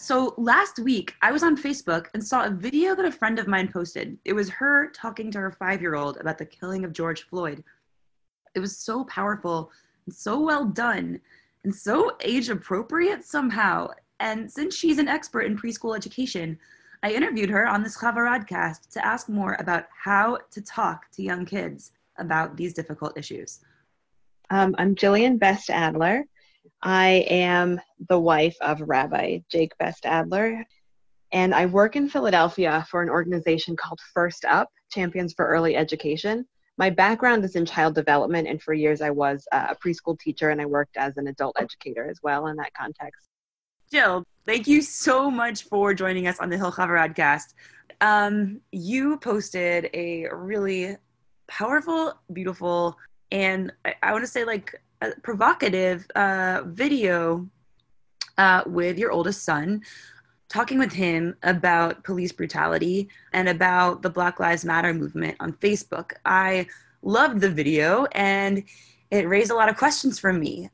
So 0.09 0.33
last 0.39 0.79
week, 0.79 1.15
I 1.21 1.31
was 1.31 1.43
on 1.43 1.55
Facebook 1.55 2.07
and 2.15 2.27
saw 2.27 2.47
a 2.47 2.51
video 2.51 2.95
that 2.95 3.05
a 3.05 3.13
friend 3.13 3.39
of 3.39 3.47
mine 3.47 3.71
posted. 3.71 4.17
It 4.25 4.33
was 4.33 4.49
her 4.49 4.91
talking 4.93 5.31
to 5.33 5.39
her 5.39 5.53
five 5.53 5.83
year 5.83 5.97
old 5.97 6.17
about 6.17 6.39
the 6.39 6.47
killing 6.47 6.83
of 6.87 6.95
George 6.95 7.25
Floyd. 7.29 7.63
It 8.55 8.61
was 8.61 8.75
so 8.75 9.05
powerful 9.05 9.71
and 10.07 10.15
so 10.15 10.41
well 10.41 10.65
done 10.65 11.21
and 11.65 11.75
so 11.75 12.17
age 12.23 12.49
appropriate 12.49 13.23
somehow. 13.23 13.91
And 14.19 14.51
since 14.51 14.75
she's 14.75 14.97
an 14.97 15.09
expert 15.09 15.43
in 15.43 15.59
preschool 15.59 15.95
education, 15.95 16.59
I 17.03 17.13
interviewed 17.13 17.51
her 17.51 17.67
on 17.67 17.83
this 17.83 17.99
Chavaradcast 17.99 18.89
to 18.93 19.05
ask 19.05 19.29
more 19.29 19.59
about 19.61 19.89
how 19.95 20.39
to 20.53 20.63
talk 20.63 21.11
to 21.11 21.23
young 21.23 21.45
kids 21.45 21.93
about 22.17 22.57
these 22.57 22.73
difficult 22.73 23.19
issues. 23.19 23.61
Um, 24.49 24.75
I'm 24.79 24.95
Jillian 24.95 25.39
Best 25.39 25.69
Adler. 25.69 26.25
I 26.83 27.27
am 27.29 27.81
the 28.09 28.19
wife 28.19 28.57
of 28.61 28.81
Rabbi 28.81 29.41
Jake 29.51 29.77
Best 29.79 30.07
Adler, 30.07 30.65
and 31.33 31.55
I 31.55 31.67
work 31.67 31.97
in 31.97 32.09
Philadelphia 32.09 32.87
for 32.91 33.03
an 33.03 33.11
organization 33.11 33.77
called 33.77 34.01
First 34.15 34.45
Up 34.45 34.71
Champions 34.91 35.35
for 35.35 35.47
Early 35.47 35.77
Education. 35.77 36.47
My 36.79 36.91
background 36.91 37.45
is 37.45 37.57
in 37.57 37.67
child 37.67 37.95
development, 37.95 38.49
and 38.49 38.63
for 38.63 38.73
years 38.73 39.01
I 39.01 39.11
was 39.11 39.47
a 39.53 39.75
preschool 39.75 40.19
teacher 40.19 40.51
and 40.51 40.61
I 40.61 40.67
worked 40.67 40.97
as 40.97 41.17
an 41.17 41.27
adult 41.27 41.57
educator 41.59 42.09
as 42.09 42.21
well 42.23 42.47
in 42.47 42.57
that 42.57 42.73
context. 42.73 43.29
Jill, 43.91 44.25
thank 44.47 44.67
you 44.67 44.81
so 44.83 45.31
much 45.31 45.65
for 45.65 45.93
joining 45.95 46.27
us 46.27 46.39
on 46.39 46.51
the 46.51 46.57
Hill 46.57 46.71
Chavaradcast. 46.71 47.55
Um, 48.01 48.61
you 48.71 49.19
posted 49.19 49.91
a 49.93 50.29
really 50.33 50.97
powerful, 51.49 52.15
beautiful, 52.33 52.97
and 53.33 53.73
I, 53.85 53.95
I 54.03 54.13
want 54.13 54.23
to 54.23 54.31
say 54.31 54.45
like 54.45 54.81
provocative 55.23 56.07
uh, 56.15 56.63
video 56.67 57.49
uh, 58.37 58.63
with 58.67 58.99
your 58.99 59.11
oldest 59.11 59.45
son, 59.45 59.83
talking 60.49 60.79
with 60.79 60.93
him 60.93 61.37
about 61.43 62.05
police 62.05 62.33
brutality 62.33 63.09
and 63.33 63.49
about 63.49 64.03
the 64.03 64.11
Black 64.11 64.41
Lives 64.41 64.65
Matter 64.65 64.95
movement 64.95 65.37
on 65.41 65.53
Facebook. 65.55 66.13
I 66.25 66.67
loved 67.03 67.41
the 67.41 67.51
video 67.51 68.07
and 68.13 68.65
it 69.11 69.29
raised 69.29 69.51
a 69.51 69.55
lot 69.55 69.69
of 69.69 69.77
questions 69.77 70.19
for 70.19 70.33
me. 70.33 70.71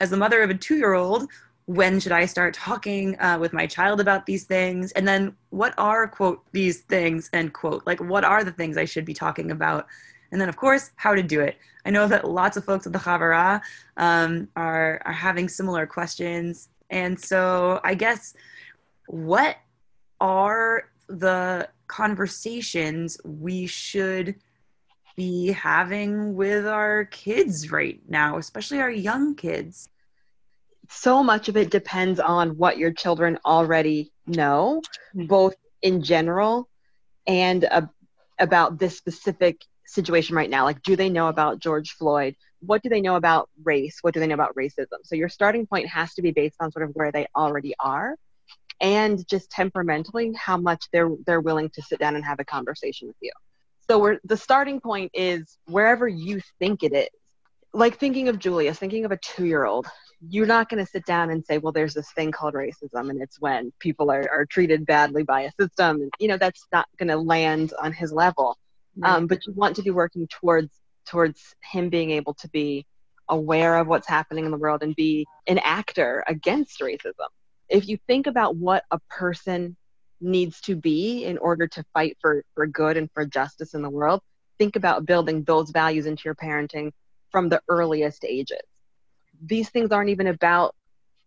As 0.00 0.10
the 0.10 0.16
mother 0.16 0.42
of 0.42 0.50
a 0.50 0.54
two 0.54 0.76
year 0.76 0.94
old, 0.94 1.28
when 1.66 2.00
should 2.00 2.12
I 2.12 2.24
start 2.24 2.54
talking 2.54 3.18
uh, 3.20 3.36
with 3.38 3.52
my 3.52 3.66
child 3.66 4.00
about 4.00 4.24
these 4.24 4.44
things? 4.44 4.90
And 4.92 5.06
then 5.06 5.36
what 5.50 5.74
are, 5.76 6.08
quote, 6.08 6.42
these 6.52 6.80
things, 6.80 7.28
end 7.34 7.52
quote? 7.52 7.86
Like, 7.86 8.00
what 8.00 8.24
are 8.24 8.42
the 8.42 8.52
things 8.52 8.78
I 8.78 8.86
should 8.86 9.04
be 9.04 9.12
talking 9.12 9.50
about? 9.50 9.86
And 10.30 10.40
then, 10.40 10.48
of 10.48 10.56
course, 10.56 10.90
how 10.96 11.14
to 11.14 11.22
do 11.22 11.40
it. 11.40 11.56
I 11.84 11.90
know 11.90 12.06
that 12.08 12.28
lots 12.28 12.56
of 12.56 12.64
folks 12.64 12.86
at 12.86 12.92
the 12.92 12.98
Havurah 12.98 13.60
um, 13.96 14.48
are, 14.56 15.00
are 15.04 15.12
having 15.12 15.48
similar 15.48 15.86
questions. 15.86 16.68
And 16.90 17.18
so, 17.18 17.80
I 17.84 17.94
guess, 17.94 18.34
what 19.06 19.56
are 20.20 20.90
the 21.08 21.68
conversations 21.86 23.18
we 23.24 23.66
should 23.66 24.34
be 25.16 25.48
having 25.48 26.34
with 26.34 26.66
our 26.66 27.06
kids 27.06 27.72
right 27.72 28.00
now, 28.08 28.38
especially 28.38 28.80
our 28.80 28.90
young 28.90 29.34
kids? 29.34 29.88
So 30.90 31.22
much 31.22 31.48
of 31.48 31.56
it 31.56 31.70
depends 31.70 32.20
on 32.20 32.56
what 32.56 32.78
your 32.78 32.92
children 32.92 33.38
already 33.44 34.12
know, 34.26 34.82
mm-hmm. 35.14 35.26
both 35.26 35.54
in 35.82 36.02
general 36.02 36.68
and 37.26 37.64
uh, 37.64 37.82
about 38.38 38.78
this 38.78 38.96
specific 38.96 39.64
situation 39.88 40.36
right 40.36 40.50
now? 40.50 40.64
Like 40.64 40.82
do 40.82 40.96
they 40.96 41.08
know 41.08 41.28
about 41.28 41.60
george 41.60 41.92
floyd? 41.92 42.34
What 42.60 42.82
do 42.82 42.88
they 42.88 43.00
know 43.00 43.16
about 43.16 43.48
race? 43.64 43.98
What 44.02 44.14
do 44.14 44.20
they 44.20 44.26
know 44.26 44.34
about 44.34 44.54
racism? 44.54 44.98
So 45.04 45.14
your 45.16 45.28
starting 45.28 45.66
point 45.66 45.86
has 45.88 46.14
to 46.14 46.22
be 46.22 46.32
based 46.32 46.56
on 46.60 46.72
sort 46.72 46.88
of 46.88 46.94
where 46.94 47.12
they 47.12 47.26
already 47.36 47.74
are 47.78 48.16
and 48.80 49.26
just 49.28 49.50
temperamentally 49.50 50.32
how 50.34 50.56
much 50.56 50.84
they're 50.92 51.10
they're 51.26 51.40
willing 51.40 51.70
to 51.70 51.82
sit 51.82 51.98
down 51.98 52.16
and 52.16 52.24
have 52.24 52.40
a 52.40 52.44
conversation 52.44 53.08
with 53.08 53.16
you. 53.20 53.32
So 53.88 53.98
we're 53.98 54.18
the 54.24 54.36
starting 54.36 54.80
point 54.80 55.10
is 55.14 55.58
wherever 55.66 56.06
you 56.06 56.40
think 56.58 56.82
it 56.82 56.92
is. 56.92 57.08
Like 57.74 57.98
thinking 57.98 58.28
of 58.28 58.38
julius 58.38 58.78
thinking 58.78 59.04
of 59.04 59.12
a 59.12 59.18
two 59.18 59.46
year 59.46 59.64
old 59.64 59.86
you're 60.20 60.46
not 60.46 60.68
going 60.68 60.84
to 60.84 60.90
sit 60.90 61.04
down 61.04 61.30
and 61.30 61.44
say 61.44 61.58
well 61.58 61.72
there's 61.72 61.94
this 61.94 62.10
thing 62.12 62.32
called 62.32 62.54
racism 62.54 63.10
and 63.10 63.22
it's 63.22 63.40
when 63.40 63.72
people 63.78 64.10
are, 64.10 64.28
are 64.32 64.46
treated 64.46 64.84
badly 64.86 65.22
by 65.22 65.42
a 65.42 65.52
system. 65.60 66.08
You 66.18 66.28
know 66.28 66.38
that's 66.38 66.66
not 66.72 66.88
going 66.98 67.08
to 67.08 67.16
land 67.16 67.72
on 67.80 67.92
his 67.92 68.12
level 68.12 68.56
um, 69.02 69.26
but 69.26 69.46
you 69.46 69.52
want 69.52 69.76
to 69.76 69.82
be 69.82 69.90
working 69.90 70.26
towards 70.28 70.70
towards 71.06 71.54
him 71.62 71.88
being 71.88 72.10
able 72.10 72.34
to 72.34 72.48
be 72.48 72.86
aware 73.28 73.76
of 73.76 73.86
what's 73.86 74.08
happening 74.08 74.44
in 74.44 74.50
the 74.50 74.56
world 74.56 74.82
and 74.82 74.94
be 74.94 75.26
an 75.46 75.58
actor 75.58 76.24
against 76.26 76.80
racism. 76.80 77.28
If 77.68 77.88
you 77.88 77.98
think 78.06 78.26
about 78.26 78.56
what 78.56 78.84
a 78.90 78.98
person 79.10 79.76
needs 80.20 80.60
to 80.62 80.74
be 80.74 81.24
in 81.24 81.38
order 81.38 81.66
to 81.68 81.84
fight 81.94 82.16
for 82.20 82.44
for 82.54 82.66
good 82.66 82.96
and 82.96 83.10
for 83.12 83.24
justice 83.24 83.74
in 83.74 83.82
the 83.82 83.90
world 83.90 84.20
think 84.58 84.76
about 84.76 85.06
building 85.06 85.44
those 85.44 85.70
values 85.70 86.06
into 86.06 86.22
your 86.24 86.34
parenting 86.34 86.90
from 87.30 87.48
the 87.48 87.62
earliest 87.68 88.24
ages. 88.24 88.58
These 89.42 89.70
things 89.70 89.92
aren't 89.92 90.10
even 90.10 90.26
about 90.26 90.74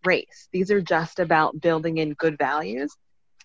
race. 0.06 0.50
These 0.52 0.70
are 0.72 0.82
just 0.82 1.20
about 1.20 1.62
building 1.62 1.98
in 1.98 2.14
good 2.14 2.38
values 2.38 2.96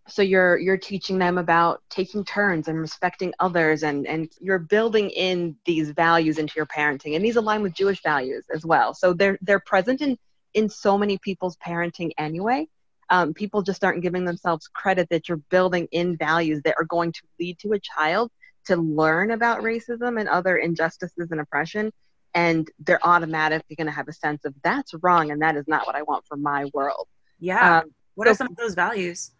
so 0.08 0.22
you're 0.22 0.58
you're 0.58 0.76
teaching 0.76 1.18
them 1.18 1.38
about 1.38 1.82
taking 1.90 2.24
turns 2.24 2.68
and 2.68 2.78
respecting 2.78 3.32
others 3.40 3.82
and 3.82 4.06
and 4.06 4.30
you're 4.40 4.58
building 4.58 5.10
in 5.10 5.56
these 5.64 5.90
values 5.90 6.38
into 6.38 6.54
your 6.56 6.66
parenting. 6.66 7.16
And 7.16 7.24
these 7.24 7.36
align 7.36 7.62
with 7.62 7.74
jewish 7.74 8.02
values 8.02 8.44
as 8.54 8.64
well. 8.64 8.94
So 8.94 9.12
they're 9.12 9.38
they're 9.42 9.60
present 9.60 10.00
in 10.00 10.16
in 10.54 10.68
so 10.68 10.96
many 10.96 11.18
people's 11.18 11.56
parenting 11.56 12.12
anyway. 12.18 12.68
Um, 13.10 13.34
people 13.34 13.62
just 13.62 13.84
aren't 13.84 14.02
giving 14.02 14.24
themselves 14.24 14.68
credit 14.68 15.08
that 15.10 15.28
you're 15.28 15.42
building 15.50 15.86
in 15.92 16.16
values 16.16 16.62
that 16.64 16.74
are 16.78 16.84
going 16.84 17.12
to 17.12 17.22
lead 17.38 17.58
to 17.60 17.72
a 17.72 17.78
child 17.78 18.30
to 18.66 18.76
learn 18.76 19.30
about 19.30 19.62
racism 19.62 20.18
and 20.18 20.28
other 20.28 20.56
injustices 20.56 21.30
and 21.30 21.40
oppression. 21.40 21.92
And 22.34 22.68
they're 22.80 23.04
automatically 23.06 23.76
going 23.76 23.86
to 23.86 23.92
have 23.92 24.08
a 24.08 24.12
sense 24.12 24.44
of 24.44 24.54
that's 24.62 24.92
wrong 25.02 25.30
and 25.30 25.40
that 25.40 25.56
is 25.56 25.66
not 25.68 25.86
what 25.86 25.94
i 25.94 26.02
want 26.02 26.24
for 26.26 26.36
my 26.36 26.68
world. 26.74 27.06
Yeah. 27.38 27.78
Um, 27.78 27.94
what 28.14 28.26
so, 28.26 28.32
are 28.32 28.34
some 28.34 28.48
of 28.48 28.56
those 28.56 28.74
values 28.74 29.30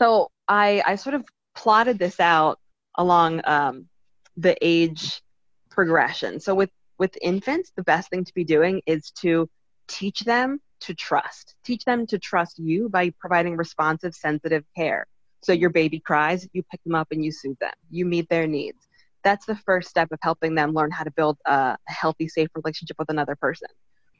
so 0.00 0.30
I, 0.48 0.82
I 0.86 0.96
sort 0.96 1.14
of 1.14 1.24
plotted 1.54 1.98
this 1.98 2.20
out 2.20 2.58
along 2.96 3.42
um, 3.44 3.88
the 4.36 4.56
age 4.62 5.20
progression. 5.70 6.40
So 6.40 6.54
with, 6.54 6.70
with 6.98 7.16
infants, 7.20 7.72
the 7.76 7.82
best 7.82 8.08
thing 8.10 8.24
to 8.24 8.34
be 8.34 8.44
doing 8.44 8.80
is 8.86 9.10
to 9.22 9.48
teach 9.88 10.20
them 10.20 10.60
to 10.80 10.94
trust. 10.94 11.54
Teach 11.64 11.84
them 11.84 12.06
to 12.06 12.18
trust 12.18 12.58
you 12.58 12.88
by 12.88 13.12
providing 13.20 13.56
responsive, 13.56 14.14
sensitive 14.14 14.64
care. 14.76 15.06
So 15.42 15.52
your 15.52 15.70
baby 15.70 16.00
cries, 16.00 16.48
you 16.52 16.62
pick 16.70 16.82
them 16.84 16.94
up 16.94 17.08
and 17.10 17.24
you 17.24 17.32
soothe 17.32 17.58
them. 17.60 17.72
You 17.90 18.06
meet 18.06 18.28
their 18.28 18.46
needs. 18.46 18.88
That's 19.22 19.44
the 19.44 19.56
first 19.56 19.90
step 19.90 20.08
of 20.12 20.18
helping 20.22 20.54
them 20.54 20.72
learn 20.72 20.90
how 20.90 21.04
to 21.04 21.10
build 21.10 21.36
a 21.44 21.76
healthy, 21.86 22.28
safe 22.28 22.48
relationship 22.54 22.96
with 22.98 23.10
another 23.10 23.36
person. 23.36 23.68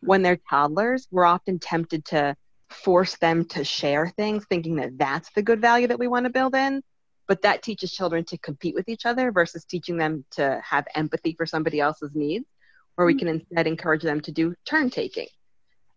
When 0.02 0.22
they're 0.22 0.38
toddlers, 0.48 1.08
we're 1.10 1.24
often 1.24 1.58
tempted 1.58 2.04
to 2.06 2.36
force 2.70 3.16
them 3.18 3.44
to 3.44 3.64
share 3.64 4.08
things 4.16 4.46
thinking 4.48 4.76
that 4.76 4.96
that's 4.96 5.30
the 5.32 5.42
good 5.42 5.60
value 5.60 5.88
that 5.88 5.98
we 5.98 6.08
want 6.08 6.24
to 6.24 6.30
build 6.30 6.54
in. 6.54 6.82
But 7.26 7.42
that 7.42 7.62
teaches 7.62 7.92
children 7.92 8.24
to 8.26 8.38
compete 8.38 8.74
with 8.74 8.88
each 8.88 9.06
other 9.06 9.30
versus 9.30 9.64
teaching 9.64 9.96
them 9.96 10.24
to 10.32 10.60
have 10.64 10.86
empathy 10.94 11.34
for 11.36 11.46
somebody 11.46 11.78
else's 11.80 12.10
needs 12.14 12.46
where 12.94 13.06
we 13.06 13.14
mm-hmm. 13.14 13.18
can 13.20 13.28
instead 13.28 13.66
encourage 13.66 14.02
them 14.02 14.20
to 14.20 14.32
do 14.32 14.54
turn 14.64 14.90
taking. 14.90 15.28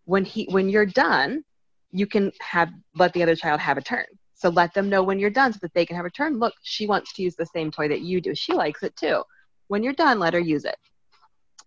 When 0.04 0.24
he 0.24 0.46
when 0.50 0.68
you're 0.68 0.86
done 0.86 1.44
you 1.90 2.06
can 2.06 2.32
have 2.40 2.70
let 2.96 3.12
the 3.12 3.22
other 3.22 3.36
child 3.36 3.60
have 3.60 3.78
a 3.78 3.82
turn. 3.82 4.06
So 4.34 4.48
let 4.48 4.74
them 4.74 4.88
know 4.88 5.02
when 5.02 5.18
you're 5.18 5.30
done 5.30 5.52
so 5.52 5.60
that 5.62 5.72
they 5.74 5.86
can 5.86 5.96
have 5.96 6.06
a 6.06 6.10
turn. 6.10 6.38
Look 6.38 6.54
she 6.62 6.86
wants 6.86 7.12
to 7.14 7.22
use 7.22 7.36
the 7.36 7.46
same 7.46 7.70
toy 7.70 7.88
that 7.88 8.00
you 8.00 8.20
do. 8.20 8.34
She 8.34 8.52
likes 8.52 8.82
it 8.82 8.96
too. 8.96 9.22
When 9.68 9.82
you're 9.82 9.92
done 9.92 10.18
let 10.18 10.34
her 10.34 10.40
use 10.40 10.64
it. 10.64 10.76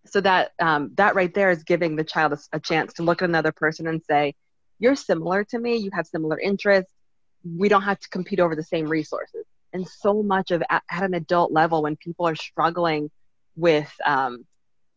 So 0.05 0.21
that 0.21 0.51
um, 0.59 0.91
that 0.95 1.15
right 1.15 1.33
there 1.33 1.51
is 1.51 1.63
giving 1.63 1.95
the 1.95 2.03
child 2.03 2.33
a, 2.33 2.39
a 2.53 2.59
chance 2.59 2.93
to 2.93 3.03
look 3.03 3.21
at 3.21 3.29
another 3.29 3.51
person 3.51 3.87
and 3.87 4.01
say 4.03 4.33
you're 4.79 4.96
similar 4.96 5.43
to 5.43 5.60
me 5.60 5.75
you 5.75 5.89
have 5.93 6.05
similar 6.07 6.39
interests 6.39 6.91
we 7.57 7.69
don't 7.69 7.84
have 7.84 8.00
to 8.00 8.10
compete 8.10 8.39
over 8.39 8.55
the 8.55 8.63
same 8.63 8.88
resources 8.88 9.46
and 9.74 9.88
so 9.88 10.24
much 10.24 10.51
of 10.51 10.63
at, 10.69 10.84
at 10.89 11.03
an 11.03 11.13
adult 11.13 11.51
level 11.51 11.84
when 11.84 11.96
people 11.96 12.27
are 12.27 12.36
struggling 12.36 13.10
with 13.55 13.91
um, 14.05 14.46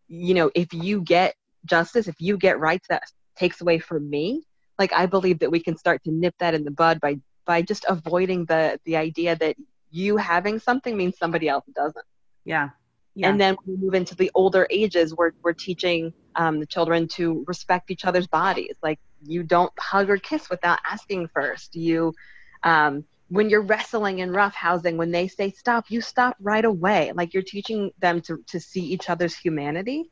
you 0.08 0.34
know 0.34 0.50
if 0.54 0.72
you 0.72 1.00
get 1.02 1.34
justice 1.64 2.08
if 2.08 2.16
you 2.18 2.36
get 2.36 2.58
rights 2.58 2.86
that 2.88 3.02
takes 3.36 3.60
away 3.60 3.78
from 3.78 4.08
me 4.08 4.42
like 4.78 4.92
i 4.92 5.06
believe 5.06 5.38
that 5.38 5.50
we 5.50 5.60
can 5.60 5.76
start 5.76 6.02
to 6.02 6.10
nip 6.10 6.34
that 6.38 6.54
in 6.54 6.64
the 6.64 6.70
bud 6.70 7.00
by 7.00 7.16
by 7.44 7.62
just 7.62 7.84
avoiding 7.88 8.44
the 8.46 8.78
the 8.84 8.96
idea 8.96 9.36
that 9.36 9.56
you 9.90 10.16
having 10.16 10.58
something 10.58 10.96
means 10.96 11.18
somebody 11.18 11.48
else 11.48 11.64
doesn't 11.74 12.06
yeah 12.44 12.70
yeah. 13.14 13.28
And 13.28 13.40
then 13.40 13.56
we 13.66 13.76
move 13.76 13.94
into 13.94 14.14
the 14.14 14.30
older 14.34 14.66
ages, 14.70 15.14
we're, 15.14 15.32
we're 15.42 15.52
teaching 15.52 16.12
um, 16.36 16.60
the 16.60 16.66
children 16.66 17.08
to 17.08 17.44
respect 17.46 17.90
each 17.90 18.04
other's 18.04 18.26
bodies. 18.26 18.74
Like 18.82 19.00
you 19.24 19.42
don't 19.42 19.72
hug 19.78 20.10
or 20.10 20.16
kiss 20.16 20.48
without 20.50 20.78
asking 20.88 21.28
first. 21.28 21.74
You, 21.74 22.14
um, 22.62 23.04
when 23.28 23.48
you're 23.48 23.62
wrestling 23.62 24.20
and 24.20 24.32
roughhousing, 24.32 24.96
when 24.96 25.10
they 25.10 25.28
say 25.28 25.50
stop, 25.50 25.90
you 25.90 26.00
stop 26.00 26.36
right 26.40 26.64
away. 26.64 27.12
Like 27.14 27.32
you're 27.32 27.42
teaching 27.42 27.92
them 27.98 28.20
to, 28.22 28.42
to 28.48 28.60
see 28.60 28.80
each 28.80 29.08
other's 29.08 29.36
humanity. 29.36 30.10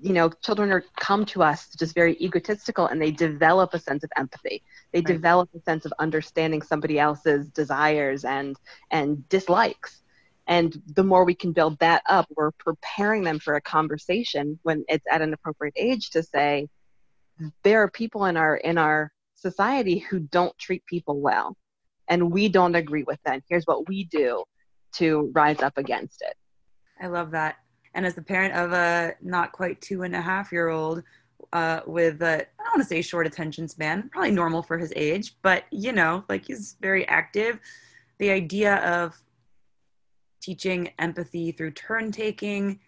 You 0.00 0.12
know, 0.12 0.30
children 0.42 0.72
are 0.72 0.84
come 1.00 1.24
to 1.26 1.42
us 1.42 1.68
just 1.78 1.94
very 1.94 2.16
egotistical 2.20 2.86
and 2.86 3.00
they 3.00 3.10
develop 3.10 3.72
a 3.72 3.78
sense 3.78 4.04
of 4.04 4.10
empathy. 4.16 4.62
They 4.92 4.98
right. 4.98 5.06
develop 5.06 5.48
a 5.54 5.60
sense 5.60 5.86
of 5.86 5.92
understanding 5.98 6.60
somebody 6.60 6.98
else's 6.98 7.48
desires 7.48 8.24
and 8.24 8.56
and 8.90 9.26
dislikes 9.28 10.02
and 10.46 10.80
the 10.94 11.02
more 11.02 11.24
we 11.24 11.34
can 11.34 11.52
build 11.52 11.78
that 11.78 12.02
up 12.06 12.26
we're 12.36 12.52
preparing 12.52 13.22
them 13.22 13.38
for 13.38 13.54
a 13.56 13.60
conversation 13.60 14.58
when 14.62 14.84
it's 14.88 15.04
at 15.10 15.22
an 15.22 15.32
appropriate 15.32 15.74
age 15.76 16.10
to 16.10 16.22
say 16.22 16.68
there 17.62 17.82
are 17.82 17.90
people 17.90 18.24
in 18.26 18.36
our 18.36 18.56
in 18.56 18.78
our 18.78 19.12
society 19.34 19.98
who 19.98 20.18
don't 20.18 20.56
treat 20.58 20.84
people 20.86 21.20
well 21.20 21.56
and 22.08 22.32
we 22.32 22.48
don't 22.48 22.74
agree 22.74 23.02
with 23.02 23.18
that 23.24 23.42
here's 23.48 23.66
what 23.66 23.88
we 23.88 24.04
do 24.04 24.44
to 24.96 25.30
rise 25.34 25.60
up 25.60 25.76
against 25.76 26.22
it. 26.22 26.34
I 27.00 27.08
love 27.08 27.30
that. 27.32 27.56
And 27.94 28.06
as 28.06 28.14
the 28.14 28.22
parent 28.22 28.54
of 28.54 28.72
a 28.72 29.14
not 29.22 29.52
quite 29.52 29.80
two 29.80 30.02
and 30.02 30.14
a 30.14 30.20
half 30.20 30.52
year 30.52 30.68
old 30.68 31.02
uh, 31.52 31.80
with 31.86 32.22
a, 32.22 32.34
I 32.42 32.62
don't 32.64 32.76
want 32.76 32.82
to 32.82 32.88
say 32.88 33.02
short 33.02 33.26
attention 33.26 33.68
span, 33.68 34.08
probably 34.10 34.30
normal 34.30 34.62
for 34.62 34.78
his 34.78 34.92
age, 34.96 35.36
but 35.42 35.64
you 35.70 35.92
know, 35.92 36.24
like 36.28 36.46
he's 36.46 36.76
very 36.80 37.06
active. 37.08 37.58
The 38.18 38.30
idea 38.30 38.76
of 38.76 39.16
teaching 40.40 40.90
empathy 40.98 41.52
through 41.52 41.72
turn 41.72 42.12
taking 42.12 42.80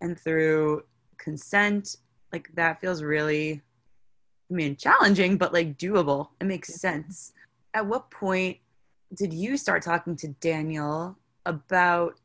and 0.00 0.18
through 0.18 0.82
consent 1.16 1.96
like 2.32 2.48
that 2.54 2.80
feels 2.80 3.02
really 3.02 3.62
i 4.50 4.54
mean 4.54 4.76
challenging 4.76 5.36
but 5.36 5.52
like 5.52 5.78
doable. 5.78 6.28
It 6.40 6.44
makes 6.44 6.74
sense. 6.74 7.32
At 7.74 7.86
what 7.86 8.10
point 8.10 8.58
did 9.14 9.32
you 9.32 9.56
start 9.56 9.82
talking 9.82 10.16
to 10.16 10.28
daniel 10.40 11.16
about 11.46 12.18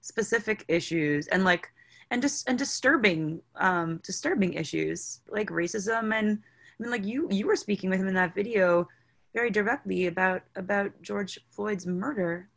specific 0.00 0.64
issues 0.68 1.28
and 1.28 1.44
like 1.44 1.70
and 2.10 2.20
just 2.20 2.48
and 2.48 2.58
disturbing 2.58 3.40
um 3.56 4.00
disturbing 4.04 4.54
issues 4.54 5.20
like 5.28 5.48
racism? 5.50 6.14
And 6.14 6.38
i 6.78 6.82
mean 6.82 6.90
like 6.90 7.04
you 7.04 7.28
you 7.30 7.46
were 7.46 7.56
speaking 7.56 7.90
with 7.90 8.00
him 8.00 8.08
in 8.08 8.14
that 8.14 8.34
video 8.34 8.88
very 9.34 9.50
directly 9.50 10.06
about 10.06 10.42
about 10.56 10.90
george 11.02 11.38
floyd's 11.50 11.86
murder. 11.86 12.48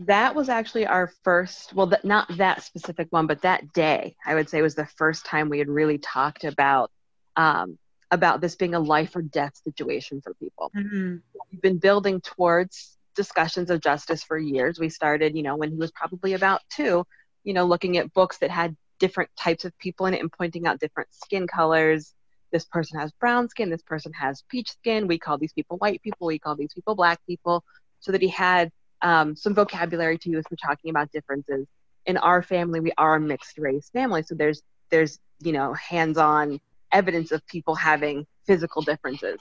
That 0.00 0.36
was 0.36 0.48
actually 0.48 0.86
our 0.86 1.12
first 1.24 1.74
well 1.74 1.88
th- 1.88 2.04
not 2.04 2.36
that 2.36 2.62
specific 2.62 3.08
one 3.10 3.26
but 3.26 3.42
that 3.42 3.72
day 3.72 4.14
i 4.24 4.34
would 4.34 4.48
say 4.48 4.62
was 4.62 4.76
the 4.76 4.86
first 4.86 5.26
time 5.26 5.48
we 5.48 5.58
had 5.58 5.68
really 5.68 5.98
talked 5.98 6.44
about 6.44 6.92
um, 7.34 7.78
about 8.10 8.40
this 8.40 8.56
being 8.56 8.74
a 8.74 8.80
life 8.80 9.14
or 9.14 9.22
death 9.22 9.60
situation 9.62 10.20
for 10.20 10.34
people. 10.34 10.70
Mm-hmm. 10.76 11.16
we've 11.50 11.62
been 11.62 11.78
building 11.78 12.20
towards 12.20 12.96
discussions 13.14 13.70
of 13.70 13.80
justice 13.80 14.22
for 14.22 14.38
years. 14.38 14.78
We 14.78 14.88
started 14.88 15.36
you 15.36 15.42
know 15.42 15.56
when 15.56 15.70
he 15.70 15.76
was 15.76 15.90
probably 15.92 16.34
about 16.34 16.62
two 16.70 17.04
you 17.44 17.52
know 17.54 17.64
looking 17.64 17.96
at 17.98 18.12
books 18.12 18.38
that 18.38 18.50
had 18.50 18.76
different 18.98 19.30
types 19.36 19.64
of 19.64 19.76
people 19.78 20.06
in 20.06 20.14
it 20.14 20.20
and 20.20 20.32
pointing 20.32 20.66
out 20.66 20.80
different 20.80 21.08
skin 21.12 21.46
colors. 21.46 22.14
This 22.50 22.64
person 22.64 22.98
has 22.98 23.12
brown 23.12 23.48
skin. 23.48 23.70
This 23.70 23.82
person 23.82 24.12
has 24.14 24.42
peach 24.48 24.70
skin. 24.70 25.06
We 25.06 25.18
call 25.18 25.38
these 25.38 25.52
people 25.52 25.76
white 25.76 26.02
people. 26.02 26.26
We 26.26 26.38
call 26.38 26.56
these 26.56 26.72
people 26.72 26.94
black 26.94 27.20
people. 27.26 27.62
So 28.00 28.12
that 28.12 28.22
he 28.22 28.28
had 28.28 28.70
um, 29.02 29.36
some 29.36 29.54
vocabulary 29.54 30.18
to 30.18 30.30
use 30.30 30.44
for 30.48 30.56
talking 30.56 30.90
about 30.90 31.10
differences. 31.12 31.66
In 32.06 32.16
our 32.16 32.42
family, 32.42 32.80
we 32.80 32.92
are 32.96 33.16
a 33.16 33.20
mixed 33.20 33.58
race 33.58 33.90
family, 33.92 34.22
so 34.22 34.34
there's 34.34 34.62
there's 34.90 35.18
you 35.40 35.52
know 35.52 35.74
hands-on 35.74 36.60
evidence 36.92 37.32
of 37.32 37.46
people 37.46 37.74
having 37.74 38.26
physical 38.46 38.82
differences. 38.82 39.38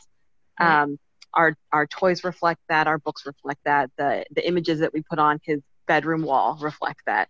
Um, 0.60 1.00
our 1.34 1.56
our 1.72 1.86
toys 1.86 2.24
reflect 2.24 2.62
that. 2.70 2.88
Our 2.88 2.98
books 2.98 3.26
reflect 3.26 3.62
that. 3.66 3.92
The 3.98 4.26
the 4.32 4.48
images 4.48 4.80
that 4.80 4.94
we 4.94 5.02
put 5.02 5.20
on 5.20 5.40
his 5.44 5.62
bedroom 5.88 6.24
wall 6.24 6.58
reflect 6.60 7.02
that. 7.06 7.30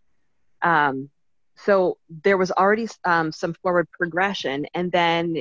Um, 0.62 1.10
so 1.56 1.98
there 2.24 2.38
was 2.38 2.52
already 2.52 2.88
um, 3.04 3.32
some 3.32 3.54
forward 3.56 3.88
progression, 3.92 4.66
and 4.74 4.92
then 4.92 5.38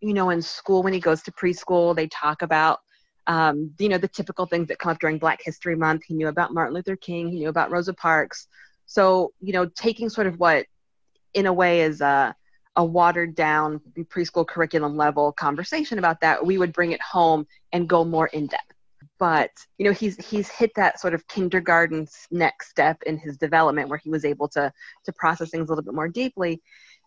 you 0.00 0.14
know 0.14 0.30
in 0.30 0.42
school 0.42 0.82
when 0.82 0.92
he 0.92 1.00
goes 1.00 1.22
to 1.22 1.32
preschool, 1.32 1.96
they 1.96 2.08
talk 2.08 2.42
about 2.42 2.80
um, 3.26 3.72
you 3.78 3.88
know, 3.88 3.98
the 3.98 4.08
typical 4.08 4.46
things 4.46 4.68
that 4.68 4.78
come 4.78 4.92
up 4.92 4.98
during 4.98 5.18
Black 5.18 5.40
History 5.42 5.76
Month. 5.76 6.04
He 6.06 6.14
knew 6.14 6.28
about 6.28 6.52
Martin 6.52 6.74
Luther 6.74 6.96
King, 6.96 7.30
he 7.30 7.38
knew 7.38 7.48
about 7.48 7.70
Rosa 7.70 7.94
Parks. 7.94 8.48
So, 8.86 9.32
you 9.40 9.52
know, 9.52 9.66
taking 9.66 10.10
sort 10.10 10.26
of 10.26 10.38
what, 10.38 10.66
in 11.32 11.46
a 11.46 11.52
way, 11.52 11.82
is 11.82 12.00
a, 12.00 12.34
a 12.76 12.84
watered 12.84 13.34
down 13.34 13.80
preschool 14.04 14.46
curriculum 14.46 14.96
level 14.96 15.32
conversation 15.32 15.98
about 15.98 16.20
that, 16.20 16.44
we 16.44 16.58
would 16.58 16.72
bring 16.72 16.92
it 16.92 17.00
home 17.00 17.46
and 17.72 17.88
go 17.88 18.04
more 18.04 18.26
in 18.28 18.46
depth. 18.46 18.64
But 19.18 19.50
you 19.78 19.86
know, 19.86 19.92
he's 19.92 20.16
he's 20.28 20.48
hit 20.48 20.72
that 20.76 21.00
sort 21.00 21.14
of 21.14 21.26
kindergarten 21.28 22.08
next 22.30 22.70
step 22.70 23.02
in 23.04 23.16
his 23.16 23.36
development 23.36 23.88
where 23.88 23.98
he 23.98 24.10
was 24.10 24.24
able 24.24 24.48
to 24.48 24.72
to 25.04 25.12
process 25.12 25.50
things 25.50 25.68
a 25.68 25.72
little 25.72 25.84
bit 25.84 25.94
more 25.94 26.08
deeply, 26.08 26.60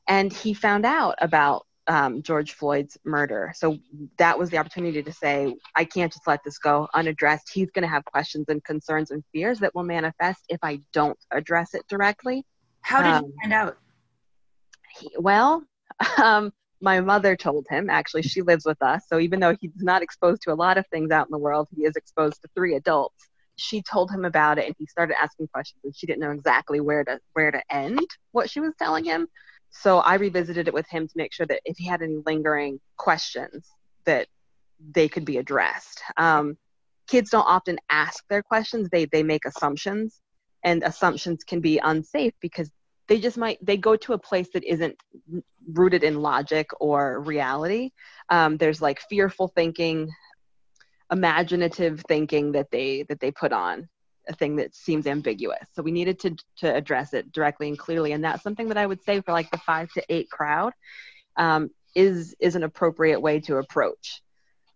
and 0.07 0.31
he 0.31 0.53
found 0.53 0.85
out 0.85 1.15
about 1.19 1.65
um, 1.87 2.21
George 2.21 2.53
Floyd's 2.53 2.97
murder. 3.03 3.51
So 3.55 3.77
that 4.17 4.37
was 4.37 4.49
the 4.49 4.57
opportunity 4.57 5.01
to 5.01 5.11
say, 5.11 5.55
I 5.75 5.85
can't 5.85 6.11
just 6.11 6.27
let 6.27 6.43
this 6.43 6.57
go 6.59 6.87
unaddressed. 6.93 7.49
He's 7.53 7.71
going 7.71 7.83
to 7.83 7.89
have 7.89 8.05
questions 8.05 8.45
and 8.49 8.63
concerns 8.63 9.11
and 9.11 9.23
fears 9.33 9.59
that 9.59 9.73
will 9.73 9.83
manifest 9.83 10.43
if 10.49 10.59
I 10.63 10.79
don't 10.93 11.17
address 11.31 11.73
it 11.73 11.83
directly. 11.87 12.45
How 12.81 13.01
did 13.01 13.13
um, 13.13 13.25
you 13.25 13.33
find 13.41 13.53
out? 13.53 13.77
Well, 15.17 15.63
um, 16.23 16.51
my 16.81 17.01
mother 17.01 17.35
told 17.35 17.65
him. 17.69 17.89
Actually, 17.89 18.21
she 18.21 18.41
lives 18.41 18.65
with 18.65 18.81
us. 18.81 19.03
So 19.07 19.19
even 19.19 19.39
though 19.39 19.55
he's 19.59 19.71
not 19.77 20.03
exposed 20.03 20.43
to 20.43 20.53
a 20.53 20.55
lot 20.55 20.77
of 20.77 20.85
things 20.87 21.11
out 21.11 21.27
in 21.27 21.31
the 21.31 21.39
world, 21.39 21.67
he 21.75 21.85
is 21.85 21.95
exposed 21.95 22.41
to 22.41 22.49
three 22.55 22.75
adults. 22.75 23.29
She 23.55 23.81
told 23.81 24.11
him 24.11 24.25
about 24.25 24.59
it, 24.59 24.67
and 24.67 24.75
he 24.77 24.85
started 24.85 25.15
asking 25.19 25.47
questions, 25.47 25.81
and 25.83 25.95
she 25.95 26.05
didn't 26.05 26.19
know 26.19 26.31
exactly 26.31 26.79
where 26.79 27.03
to 27.03 27.19
where 27.33 27.49
to 27.49 27.61
end 27.71 28.07
what 28.31 28.49
she 28.49 28.59
was 28.59 28.73
telling 28.77 29.03
him 29.05 29.27
so 29.69 29.99
I 29.99 30.15
revisited 30.15 30.67
it 30.67 30.73
with 30.73 30.87
him 30.89 31.07
to 31.07 31.13
make 31.15 31.33
sure 31.33 31.45
that 31.45 31.61
if 31.65 31.77
he 31.77 31.87
had 31.87 32.01
any 32.01 32.21
lingering 32.25 32.79
questions, 32.97 33.69
that 34.05 34.27
they 34.91 35.07
could 35.07 35.25
be 35.25 35.37
addressed. 35.37 36.01
Um, 36.17 36.57
kids 37.07 37.29
don't 37.29 37.45
often 37.45 37.77
ask 37.89 38.23
their 38.29 38.43
questions; 38.43 38.89
they 38.89 39.05
they 39.05 39.23
make 39.23 39.45
assumptions, 39.45 40.21
and 40.63 40.83
assumptions 40.83 41.43
can 41.43 41.61
be 41.61 41.79
unsafe 41.79 42.33
because 42.41 42.71
they 43.07 43.19
just 43.19 43.37
might 43.37 43.57
they 43.65 43.77
go 43.77 43.95
to 43.95 44.13
a 44.13 44.17
place 44.17 44.49
that 44.53 44.63
isn't 44.63 44.97
rooted 45.71 46.03
in 46.03 46.21
logic 46.21 46.69
or 46.79 47.21
reality. 47.21 47.91
Um, 48.29 48.57
there's 48.57 48.81
like 48.81 49.01
fearful 49.09 49.47
thinking, 49.49 50.09
imaginative 51.11 52.03
thinking 52.07 52.51
that 52.53 52.71
they 52.71 53.03
that 53.03 53.19
they 53.19 53.31
put 53.31 53.53
on 53.53 53.87
a 54.29 54.33
thing 54.33 54.57
that 54.57 54.75
seems 54.75 55.07
ambiguous. 55.07 55.67
So 55.73 55.81
we 55.81 55.91
needed 55.91 56.19
to 56.19 56.35
to 56.57 56.73
address 56.73 57.13
it 57.13 57.31
directly 57.31 57.69
and 57.69 57.79
clearly, 57.79 58.11
and 58.11 58.23
that's 58.23 58.43
something 58.43 58.67
that 58.69 58.77
I 58.77 58.85
would 58.85 59.03
say 59.03 59.21
for 59.21 59.31
like 59.31 59.49
the 59.51 59.57
five 59.57 59.89
to 59.93 60.03
eight 60.09 60.29
crowd 60.29 60.73
um, 61.37 61.69
is 61.95 62.35
is 62.39 62.55
an 62.55 62.63
appropriate 62.63 63.21
way 63.21 63.39
to 63.41 63.57
approach. 63.57 64.21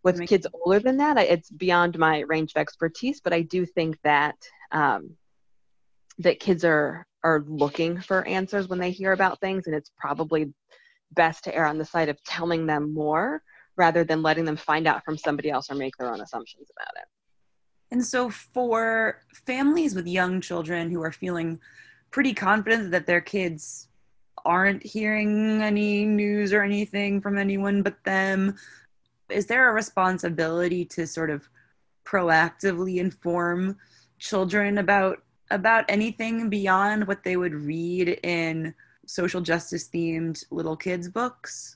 With 0.04 0.26
kids 0.28 0.48
older 0.52 0.80
than 0.80 0.98
that, 0.98 1.18
it's 1.20 1.52
beyond 1.52 2.00
my 2.00 2.22
range 2.22 2.54
of 2.56 2.60
expertise, 2.60 3.22
but 3.22 3.34
I 3.34 3.42
do 3.42 3.68
think 3.68 4.00
that 4.04 4.36
um, 4.72 5.12
that 6.18 6.40
kids 6.40 6.66
are 6.66 7.06
are 7.24 7.44
looking 7.48 8.00
for 8.02 8.26
answers 8.28 8.68
when 8.68 8.80
they 8.80 8.92
hear 8.92 9.12
about 9.12 9.40
things, 9.40 9.68
and 9.68 9.76
it's 9.76 9.92
probably 9.98 10.54
best 11.12 11.44
to 11.44 11.56
err 11.56 11.66
on 11.66 11.78
the 11.78 11.86
side 11.86 12.10
of 12.10 12.24
telling 12.24 12.66
them 12.66 12.94
more 12.94 13.42
rather 13.78 14.04
than 14.04 14.22
letting 14.22 14.46
them 14.46 14.58
find 14.58 14.88
out 14.88 15.04
from 15.04 15.18
somebody 15.18 15.50
else 15.50 15.70
or 15.70 15.76
make 15.76 15.96
their 15.98 16.12
own 16.12 16.22
assumptions 16.22 16.70
about 16.76 17.02
it. 17.02 17.08
And 17.92 18.06
so, 18.06 18.30
for 18.30 19.22
families 19.46 19.96
with 19.96 20.08
young 20.08 20.42
children 20.42 20.90
who 20.90 21.02
are 21.02 21.12
feeling 21.12 21.60
pretty 22.10 22.34
confident 22.34 22.92
that 22.92 23.06
their 23.06 23.22
kids 23.22 23.90
aren't 24.46 24.84
hearing 24.84 25.62
any 25.62 26.06
news 26.06 26.54
or 26.54 26.64
anything 26.64 27.22
from 27.22 27.38
anyone 27.38 27.84
but 27.84 28.04
them, 28.04 28.56
is 29.30 29.46
there 29.46 29.70
a 29.70 29.74
responsibility 29.74 30.86
to 30.86 31.06
sort 31.06 31.30
of 31.30 31.48
proactively 32.06 32.98
inform 32.98 33.78
children 34.20 34.78
about 34.78 35.20
about 35.52 35.86
anything 35.90 36.50
beyond 36.50 37.08
what 37.08 37.24
they 37.24 37.38
would 37.38 37.54
read 37.54 38.20
in 38.24 38.74
social 39.06 39.42
justice 39.42 39.90
themed 39.90 40.44
little 40.52 40.76
kids 40.76 41.10
books? 41.10 41.76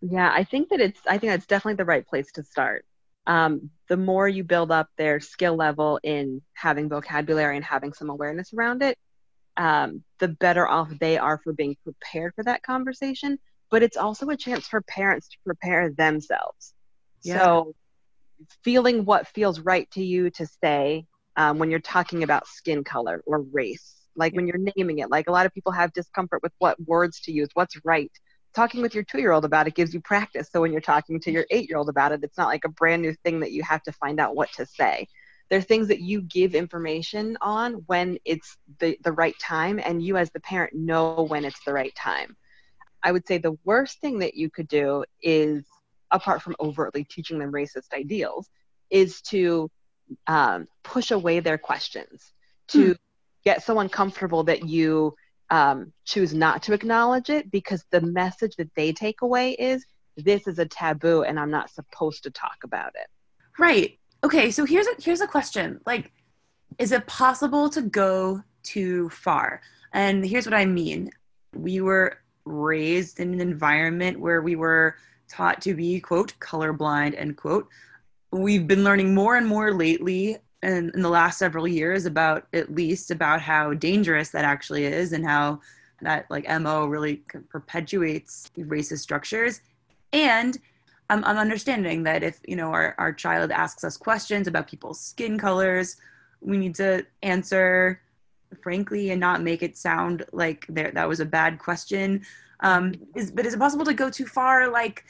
Yeah, 0.00 0.32
I 0.34 0.44
think 0.44 0.68
that 0.70 0.80
it's 0.80 1.00
I 1.06 1.18
think 1.18 1.32
that's 1.32 1.46
definitely 1.46 1.76
the 1.76 1.84
right 1.84 2.06
place 2.06 2.32
to 2.32 2.42
start. 2.42 2.84
Um, 3.26 3.70
the 3.88 3.96
more 3.96 4.28
you 4.28 4.42
build 4.42 4.72
up 4.72 4.88
their 4.98 5.20
skill 5.20 5.54
level 5.54 6.00
in 6.02 6.42
having 6.54 6.88
vocabulary 6.88 7.56
and 7.56 7.64
having 7.64 7.92
some 7.92 8.10
awareness 8.10 8.52
around 8.52 8.82
it, 8.82 8.98
um, 9.56 10.02
the 10.18 10.28
better 10.28 10.66
off 10.66 10.90
they 10.98 11.18
are 11.18 11.38
for 11.44 11.52
being 11.52 11.76
prepared 11.84 12.34
for 12.34 12.42
that 12.44 12.64
conversation. 12.64 13.38
But 13.70 13.82
it's 13.82 13.96
also 13.96 14.28
a 14.28 14.36
chance 14.36 14.66
for 14.66 14.82
parents 14.82 15.28
to 15.28 15.36
prepare 15.46 15.90
themselves. 15.90 16.74
Yeah. 17.22 17.38
So, 17.38 17.74
feeling 18.64 19.04
what 19.04 19.28
feels 19.28 19.60
right 19.60 19.88
to 19.92 20.02
you 20.02 20.30
to 20.30 20.46
say 20.62 21.06
um, 21.36 21.58
when 21.58 21.70
you're 21.70 21.80
talking 21.80 22.22
about 22.22 22.46
skin 22.46 22.84
color 22.84 23.22
or 23.26 23.40
race, 23.40 24.06
like 24.16 24.34
when 24.34 24.46
you're 24.46 24.60
naming 24.76 24.98
it, 24.98 25.10
like 25.10 25.28
a 25.28 25.32
lot 25.32 25.46
of 25.46 25.54
people 25.54 25.72
have 25.72 25.92
discomfort 25.92 26.42
with 26.42 26.52
what 26.58 26.80
words 26.86 27.20
to 27.22 27.32
use, 27.32 27.48
what's 27.54 27.76
right. 27.84 28.12
Talking 28.54 28.82
with 28.82 28.94
your 28.94 29.04
two 29.04 29.18
year 29.18 29.32
old 29.32 29.46
about 29.46 29.66
it 29.66 29.74
gives 29.74 29.94
you 29.94 30.00
practice. 30.00 30.50
So, 30.52 30.60
when 30.60 30.72
you're 30.72 30.82
talking 30.82 31.18
to 31.20 31.30
your 31.30 31.46
eight 31.50 31.68
year 31.68 31.78
old 31.78 31.88
about 31.88 32.12
it, 32.12 32.20
it's 32.22 32.36
not 32.36 32.48
like 32.48 32.64
a 32.66 32.68
brand 32.68 33.00
new 33.00 33.14
thing 33.24 33.40
that 33.40 33.52
you 33.52 33.62
have 33.62 33.82
to 33.84 33.92
find 33.92 34.20
out 34.20 34.36
what 34.36 34.52
to 34.52 34.66
say 34.66 35.06
there 35.52 35.58
are 35.58 35.62
things 35.62 35.88
that 35.88 36.00
you 36.00 36.22
give 36.22 36.54
information 36.54 37.36
on 37.42 37.74
when 37.84 38.16
it's 38.24 38.56
the, 38.78 38.96
the 39.02 39.12
right 39.12 39.38
time 39.38 39.78
and 39.84 40.02
you 40.02 40.16
as 40.16 40.30
the 40.30 40.40
parent 40.40 40.72
know 40.74 41.26
when 41.28 41.44
it's 41.44 41.62
the 41.66 41.72
right 41.74 41.94
time 41.94 42.34
i 43.02 43.12
would 43.12 43.26
say 43.26 43.36
the 43.36 43.58
worst 43.62 44.00
thing 44.00 44.18
that 44.18 44.32
you 44.32 44.48
could 44.48 44.66
do 44.66 45.04
is 45.20 45.62
apart 46.10 46.40
from 46.40 46.56
overtly 46.58 47.04
teaching 47.04 47.38
them 47.38 47.52
racist 47.52 47.92
ideals 47.92 48.48
is 48.88 49.20
to 49.20 49.70
um, 50.26 50.68
push 50.82 51.10
away 51.10 51.40
their 51.40 51.58
questions 51.58 52.32
to 52.68 52.88
hmm. 52.88 52.92
get 53.44 53.62
so 53.62 53.78
uncomfortable 53.80 54.44
that 54.44 54.66
you 54.68 55.14
um, 55.50 55.92
choose 56.04 56.32
not 56.32 56.62
to 56.62 56.72
acknowledge 56.72 57.28
it 57.28 57.50
because 57.50 57.84
the 57.90 58.00
message 58.00 58.56
that 58.56 58.74
they 58.74 58.92
take 58.92 59.20
away 59.20 59.52
is 59.52 59.84
this 60.16 60.46
is 60.46 60.58
a 60.58 60.66
taboo 60.66 61.22
and 61.22 61.38
i'm 61.38 61.50
not 61.50 61.70
supposed 61.70 62.22
to 62.22 62.30
talk 62.30 62.56
about 62.64 62.92
it. 62.94 63.06
Right. 63.58 63.98
Okay 64.24 64.50
so 64.50 64.64
here's 64.64 64.86
a 64.86 64.94
here's 64.98 65.20
a 65.20 65.26
question. 65.26 65.80
Like 65.84 66.10
is 66.78 66.92
it 66.92 67.06
possible 67.06 67.68
to 67.70 67.82
go 67.82 68.42
too 68.62 69.10
far? 69.10 69.60
And 69.92 70.24
here's 70.24 70.46
what 70.46 70.54
i 70.54 70.64
mean. 70.64 71.10
We 71.54 71.82
were 71.82 72.18
raised 72.44 73.20
in 73.20 73.34
an 73.34 73.40
environment 73.40 74.18
where 74.18 74.40
we 74.40 74.56
were 74.56 74.96
taught 75.28 75.60
to 75.62 75.74
be 75.74 76.00
quote 76.00 76.32
colorblind 76.40 77.18
end 77.18 77.36
quote 77.36 77.68
we've 78.32 78.66
been 78.66 78.82
learning 78.82 79.14
more 79.14 79.36
and 79.36 79.46
more 79.46 79.72
lately 79.72 80.38
in, 80.62 80.90
in 80.94 81.02
the 81.02 81.08
last 81.08 81.38
several 81.38 81.68
years 81.68 82.06
about 82.06 82.46
at 82.52 82.74
least 82.74 83.10
about 83.10 83.40
how 83.40 83.74
dangerous 83.74 84.30
that 84.30 84.44
actually 84.44 84.84
is 84.84 85.12
and 85.12 85.24
how 85.24 85.60
that 86.00 86.28
like 86.30 86.48
mo 86.60 86.86
really 86.86 87.22
perpetuates 87.48 88.50
racist 88.58 89.00
structures. 89.00 89.60
And 90.12 90.58
I'm, 91.10 91.24
I'm 91.24 91.38
understanding 91.38 92.02
that 92.04 92.22
if 92.22 92.40
you 92.46 92.56
know 92.56 92.72
our, 92.72 92.94
our 92.98 93.12
child 93.12 93.50
asks 93.50 93.84
us 93.84 93.96
questions 93.96 94.48
about 94.48 94.66
people's 94.66 95.00
skin 95.00 95.38
colors 95.38 95.96
we 96.40 96.58
need 96.58 96.74
to 96.74 97.06
answer 97.22 98.00
frankly 98.62 99.10
and 99.10 99.20
not 99.20 99.42
make 99.42 99.62
it 99.62 99.76
sound 99.76 100.24
like 100.32 100.66
there, 100.68 100.90
that 100.92 101.08
was 101.08 101.20
a 101.20 101.24
bad 101.24 101.58
question. 101.58 102.22
Um, 102.60 102.94
is, 103.14 103.30
but 103.30 103.46
is 103.46 103.54
it 103.54 103.58
possible 103.58 103.84
to 103.84 103.94
go 103.94 104.10
too 104.10 104.26
far? 104.26 104.68
Like 104.68 105.04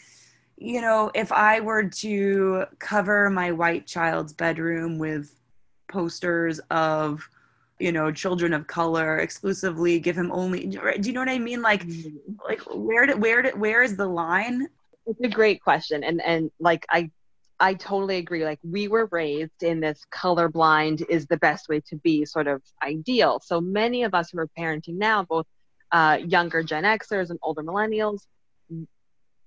you 0.56 0.80
know 0.80 1.10
if 1.14 1.32
i 1.32 1.60
were 1.60 1.84
to 1.84 2.64
cover 2.78 3.30
my 3.30 3.50
white 3.50 3.86
child's 3.86 4.32
bedroom 4.32 4.98
with 4.98 5.40
posters 5.92 6.60
of 6.70 7.28
you 7.78 7.92
know 7.92 8.10
children 8.10 8.52
of 8.52 8.66
color 8.66 9.18
exclusively 9.18 9.98
give 9.98 10.16
him 10.16 10.30
only 10.32 10.66
do 10.66 11.00
you 11.02 11.12
know 11.12 11.20
what 11.20 11.28
i 11.28 11.38
mean? 11.38 11.62
Like 11.62 11.84
mm-hmm. 11.84 12.34
like 12.44 12.60
where 12.72 13.06
did 13.06 13.20
where 13.20 13.42
did 13.42 13.58
where 13.58 13.82
is 13.82 13.96
the 13.96 14.06
line? 14.06 14.68
It's 15.06 15.20
a 15.20 15.28
great 15.28 15.60
question 15.62 16.04
and 16.04 16.22
and 16.22 16.50
like 16.60 16.86
i 16.90 17.10
i 17.58 17.74
totally 17.74 18.18
agree 18.18 18.44
like 18.44 18.60
we 18.62 18.86
were 18.86 19.08
raised 19.10 19.62
in 19.62 19.80
this 19.80 20.00
colorblind 20.14 21.04
is 21.08 21.26
the 21.26 21.36
best 21.38 21.68
way 21.68 21.80
to 21.88 21.96
be 21.96 22.24
sort 22.24 22.46
of 22.46 22.62
ideal. 22.82 23.40
So 23.44 23.60
many 23.60 24.04
of 24.04 24.14
us 24.14 24.30
who 24.30 24.38
are 24.38 24.48
parenting 24.58 24.96
now 24.96 25.24
both 25.24 25.46
uh, 25.90 26.18
younger 26.24 26.62
gen 26.62 26.84
xers 26.84 27.30
and 27.30 27.38
older 27.42 27.62
millennials 27.62 28.22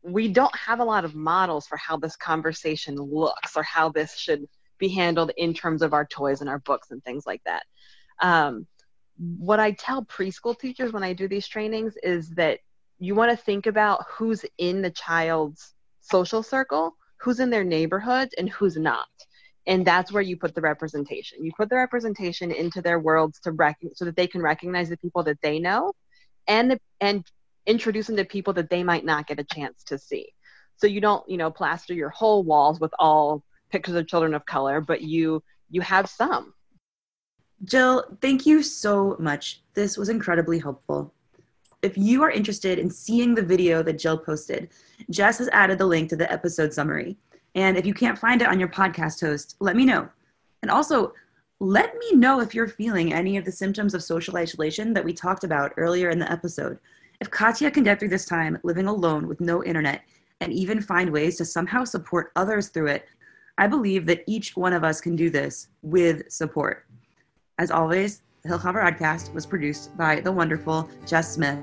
we 0.06 0.28
don't 0.28 0.56
have 0.56 0.80
a 0.80 0.84
lot 0.84 1.06
of 1.06 1.16
models 1.16 1.66
for 1.68 1.78
how 1.78 1.98
this 1.98 2.16
conversation 2.16 2.96
looks 2.96 3.56
or 3.56 3.64
how 3.64 3.90
this 3.90 4.16
should 4.18 4.46
be 4.78 4.88
handled 4.88 5.32
in 5.38 5.54
terms 5.54 5.82
of 5.82 5.94
our 5.94 6.06
toys 6.06 6.42
and 6.42 6.50
our 6.50 6.60
books 6.60 6.92
and 6.92 7.04
things 7.04 7.26
like 7.26 7.42
that 7.46 7.64
um, 8.22 8.68
what 9.38 9.60
i 9.60 9.72
tell 9.72 10.06
preschool 10.06 10.58
teachers 10.58 10.94
when 10.94 11.04
i 11.04 11.14
do 11.14 11.28
these 11.28 11.48
trainings 11.48 11.96
is 12.04 12.30
that 12.32 12.60
you 13.00 13.16
want 13.16 13.32
to 13.32 13.38
think 13.38 13.66
about 13.66 14.06
who's 14.10 14.46
in 14.58 14.82
the 14.82 14.92
child's 14.92 15.74
social 16.02 16.44
circle, 16.44 16.96
who's 17.18 17.40
in 17.40 17.50
their 17.50 17.64
neighborhood, 17.64 18.30
and 18.38 18.50
who's 18.50 18.78
not. 18.78 19.08
And 19.68 19.86
that's 19.86 20.12
where 20.12 20.22
you 20.22 20.38
put 20.38 20.54
the 20.54 20.62
representation. 20.62 21.44
You 21.44 21.52
put 21.58 21.70
the 21.70 21.76
representation 21.76 22.52
into 22.52 22.82
their 22.82 23.00
worlds 23.00 23.40
to 23.42 23.52
rec- 23.52 23.80
so 23.96 24.06
that 24.06 24.16
they 24.16 24.28
can 24.28 24.42
recognize 24.42 24.90
the 24.90 24.98
people 24.98 25.24
that 25.24 25.42
they 25.42 25.60
know, 25.60 25.94
and 26.48 26.72
the, 26.72 26.80
and 27.02 27.26
introduce 27.66 28.08
them 28.08 28.16
to 28.18 28.26
people 28.26 28.54
that 28.54 28.70
they 28.70 28.84
might 28.84 29.06
not 29.06 29.28
get 29.28 29.40
a 29.40 29.44
chance 29.44 29.84
to 29.86 29.98
see. 29.98 30.30
So 30.78 30.88
you 30.88 31.02
don't, 31.02 31.28
you 31.30 31.38
know, 31.38 31.52
plaster 31.52 31.94
your 31.94 32.10
whole 32.10 32.44
walls 32.44 32.80
with 32.80 32.94
all 33.00 33.44
pictures 33.72 33.96
of 33.96 34.08
children 34.08 34.34
of 34.34 34.46
color, 34.46 34.82
but 34.82 35.02
you 35.02 35.44
you 35.70 35.82
have 35.82 36.10
some. 36.10 36.54
Jill, 37.64 38.04
thank 38.22 38.46
you 38.46 38.62
so 38.62 39.16
much. 39.20 39.62
This 39.74 39.98
was 39.98 40.10
incredibly 40.10 40.60
helpful 40.60 41.14
if 41.86 41.96
you 41.96 42.24
are 42.24 42.32
interested 42.32 42.80
in 42.80 42.90
seeing 42.90 43.36
the 43.36 43.44
video 43.44 43.84
that 43.84 44.00
Jill 44.00 44.18
posted, 44.18 44.70
Jess 45.12 45.38
has 45.38 45.50
added 45.50 45.78
the 45.78 45.86
link 45.86 46.10
to 46.10 46.16
the 46.16 46.32
episode 46.32 46.74
summary. 46.74 47.16
And 47.54 47.78
if 47.78 47.86
you 47.86 47.94
can't 47.94 48.18
find 48.18 48.42
it 48.42 48.48
on 48.48 48.60
your 48.60 48.70
podcast 48.70 49.22
host, 49.22 49.56
let 49.60 49.76
me 49.76 49.86
know. 49.86 50.10
And 50.64 50.72
also, 50.72 51.14
let 51.60 51.96
me 52.00 52.14
know 52.14 52.42
if 52.42 52.56
you're 52.56 52.68
feeling 52.68 53.14
any 53.14 53.38
of 53.38 53.46
the 53.46 53.52
symptoms 53.52 53.94
of 53.94 54.04
social 54.04 54.36
isolation 54.36 54.94
that 54.94 55.06
we 55.06 55.14
talked 55.14 55.44
about 55.44 55.74
earlier 55.78 56.10
in 56.10 56.18
the 56.18 56.30
episode. 56.30 56.80
If 57.22 57.32
Katya 57.32 57.72
can 57.72 57.84
get 57.84 58.00
through 58.00 58.10
this 58.10 58.26
time 58.26 58.58
living 58.64 58.88
alone 58.88 59.28
with 59.28 59.40
no 59.40 59.64
internet 59.64 60.04
and 60.42 60.52
even 60.52 60.82
find 60.82 61.10
ways 61.10 61.38
to 61.38 61.46
somehow 61.46 61.84
support 61.84 62.32
others 62.36 62.70
through 62.70 62.88
it, 62.88 63.06
I 63.58 63.68
believe 63.68 64.06
that 64.08 64.24
each 64.28 64.58
one 64.58 64.74
of 64.74 64.84
us 64.84 65.00
can 65.00 65.16
do 65.16 65.30
this 65.30 65.70
with 65.82 66.30
support. 66.30 66.86
As 67.58 67.72
always, 67.72 68.22
the 68.44 68.50
Hill 68.50 68.60
Cover 68.60 68.82
Podcast 68.82 69.34
was 69.34 69.46
produced 69.46 69.96
by 69.98 70.20
the 70.20 70.32
wonderful 70.32 70.90
Jess 71.06 71.34
Smith. 71.34 71.60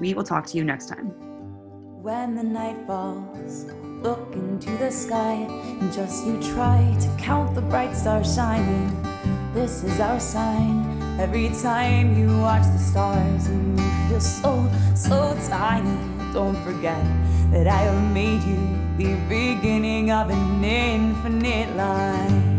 We 0.00 0.14
will 0.14 0.24
talk 0.24 0.46
to 0.46 0.56
you 0.56 0.64
next 0.64 0.86
time. 0.86 1.08
When 2.02 2.34
the 2.34 2.42
night 2.42 2.86
falls, 2.86 3.66
look 4.02 4.32
into 4.32 4.70
the 4.78 4.90
sky 4.90 5.34
and 5.34 5.92
just 5.92 6.26
you 6.26 6.40
try 6.54 6.96
to 7.00 7.22
count 7.22 7.54
the 7.54 7.60
bright 7.60 7.94
stars 7.94 8.34
shining. 8.34 8.96
This 9.52 9.84
is 9.84 10.00
our 10.00 10.18
sign. 10.18 10.89
Every 11.20 11.50
time 11.50 12.16
you 12.18 12.28
watch 12.40 12.62
the 12.72 12.78
stars 12.78 13.46
and 13.46 13.78
you 13.78 13.90
feel 14.08 14.20
so, 14.20 14.70
so 14.94 15.36
tiny, 15.50 15.98
don't 16.32 16.56
forget 16.64 17.04
that 17.52 17.66
I 17.66 17.82
have 17.88 18.12
made 18.14 18.42
you 18.42 18.58
the 18.96 19.14
beginning 19.28 20.10
of 20.10 20.30
an 20.30 20.64
infinite 20.64 21.76
line. 21.76 22.50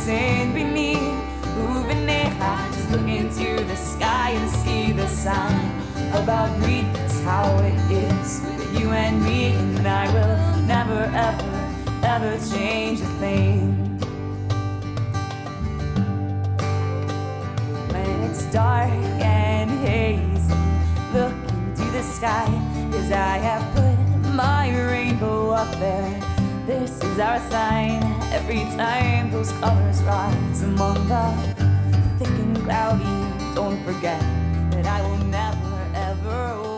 mountain 0.00 0.52
beneath, 0.54 0.98
moving 1.56 2.06
near 2.06 2.30
Just 2.72 2.90
look 2.90 3.08
into 3.08 3.62
the 3.64 3.76
sky 3.76 4.30
and 4.30 4.50
see 4.50 4.92
the 4.92 5.06
sign 5.08 5.70
about 6.12 6.48
greed. 6.60 6.86
That's 6.94 7.20
how 7.20 7.58
it 7.58 7.74
is 7.90 8.09
you 8.72 8.90
and 8.90 9.22
me, 9.24 9.52
and 9.52 9.86
I 9.86 10.06
will 10.12 10.62
never, 10.66 11.02
ever, 11.14 11.50
ever 12.04 12.38
change 12.54 13.00
a 13.00 13.06
thing. 13.18 13.98
When 17.92 18.22
it's 18.22 18.44
dark 18.52 18.90
and 18.90 19.70
hazy, 19.86 20.54
look 21.12 21.32
into 21.32 21.90
the 21.90 22.02
sky, 22.02 22.46
cause 22.92 23.10
I 23.10 23.38
have 23.38 23.64
put 23.74 24.34
my 24.34 24.70
rainbow 24.90 25.50
up 25.50 25.70
there. 25.78 26.20
This 26.66 27.02
is 27.02 27.18
our 27.18 27.40
sign. 27.50 28.02
Every 28.32 28.62
time 28.76 29.30
those 29.30 29.50
colors 29.52 30.02
rise 30.02 30.62
among 30.62 31.08
the 31.08 31.24
thick 32.18 32.28
and 32.28 32.56
cloudy, 32.64 33.54
don't 33.54 33.82
forget 33.84 34.20
that 34.70 34.86
I 34.86 35.02
will 35.02 35.24
never 35.26 35.90
ever. 35.94 36.69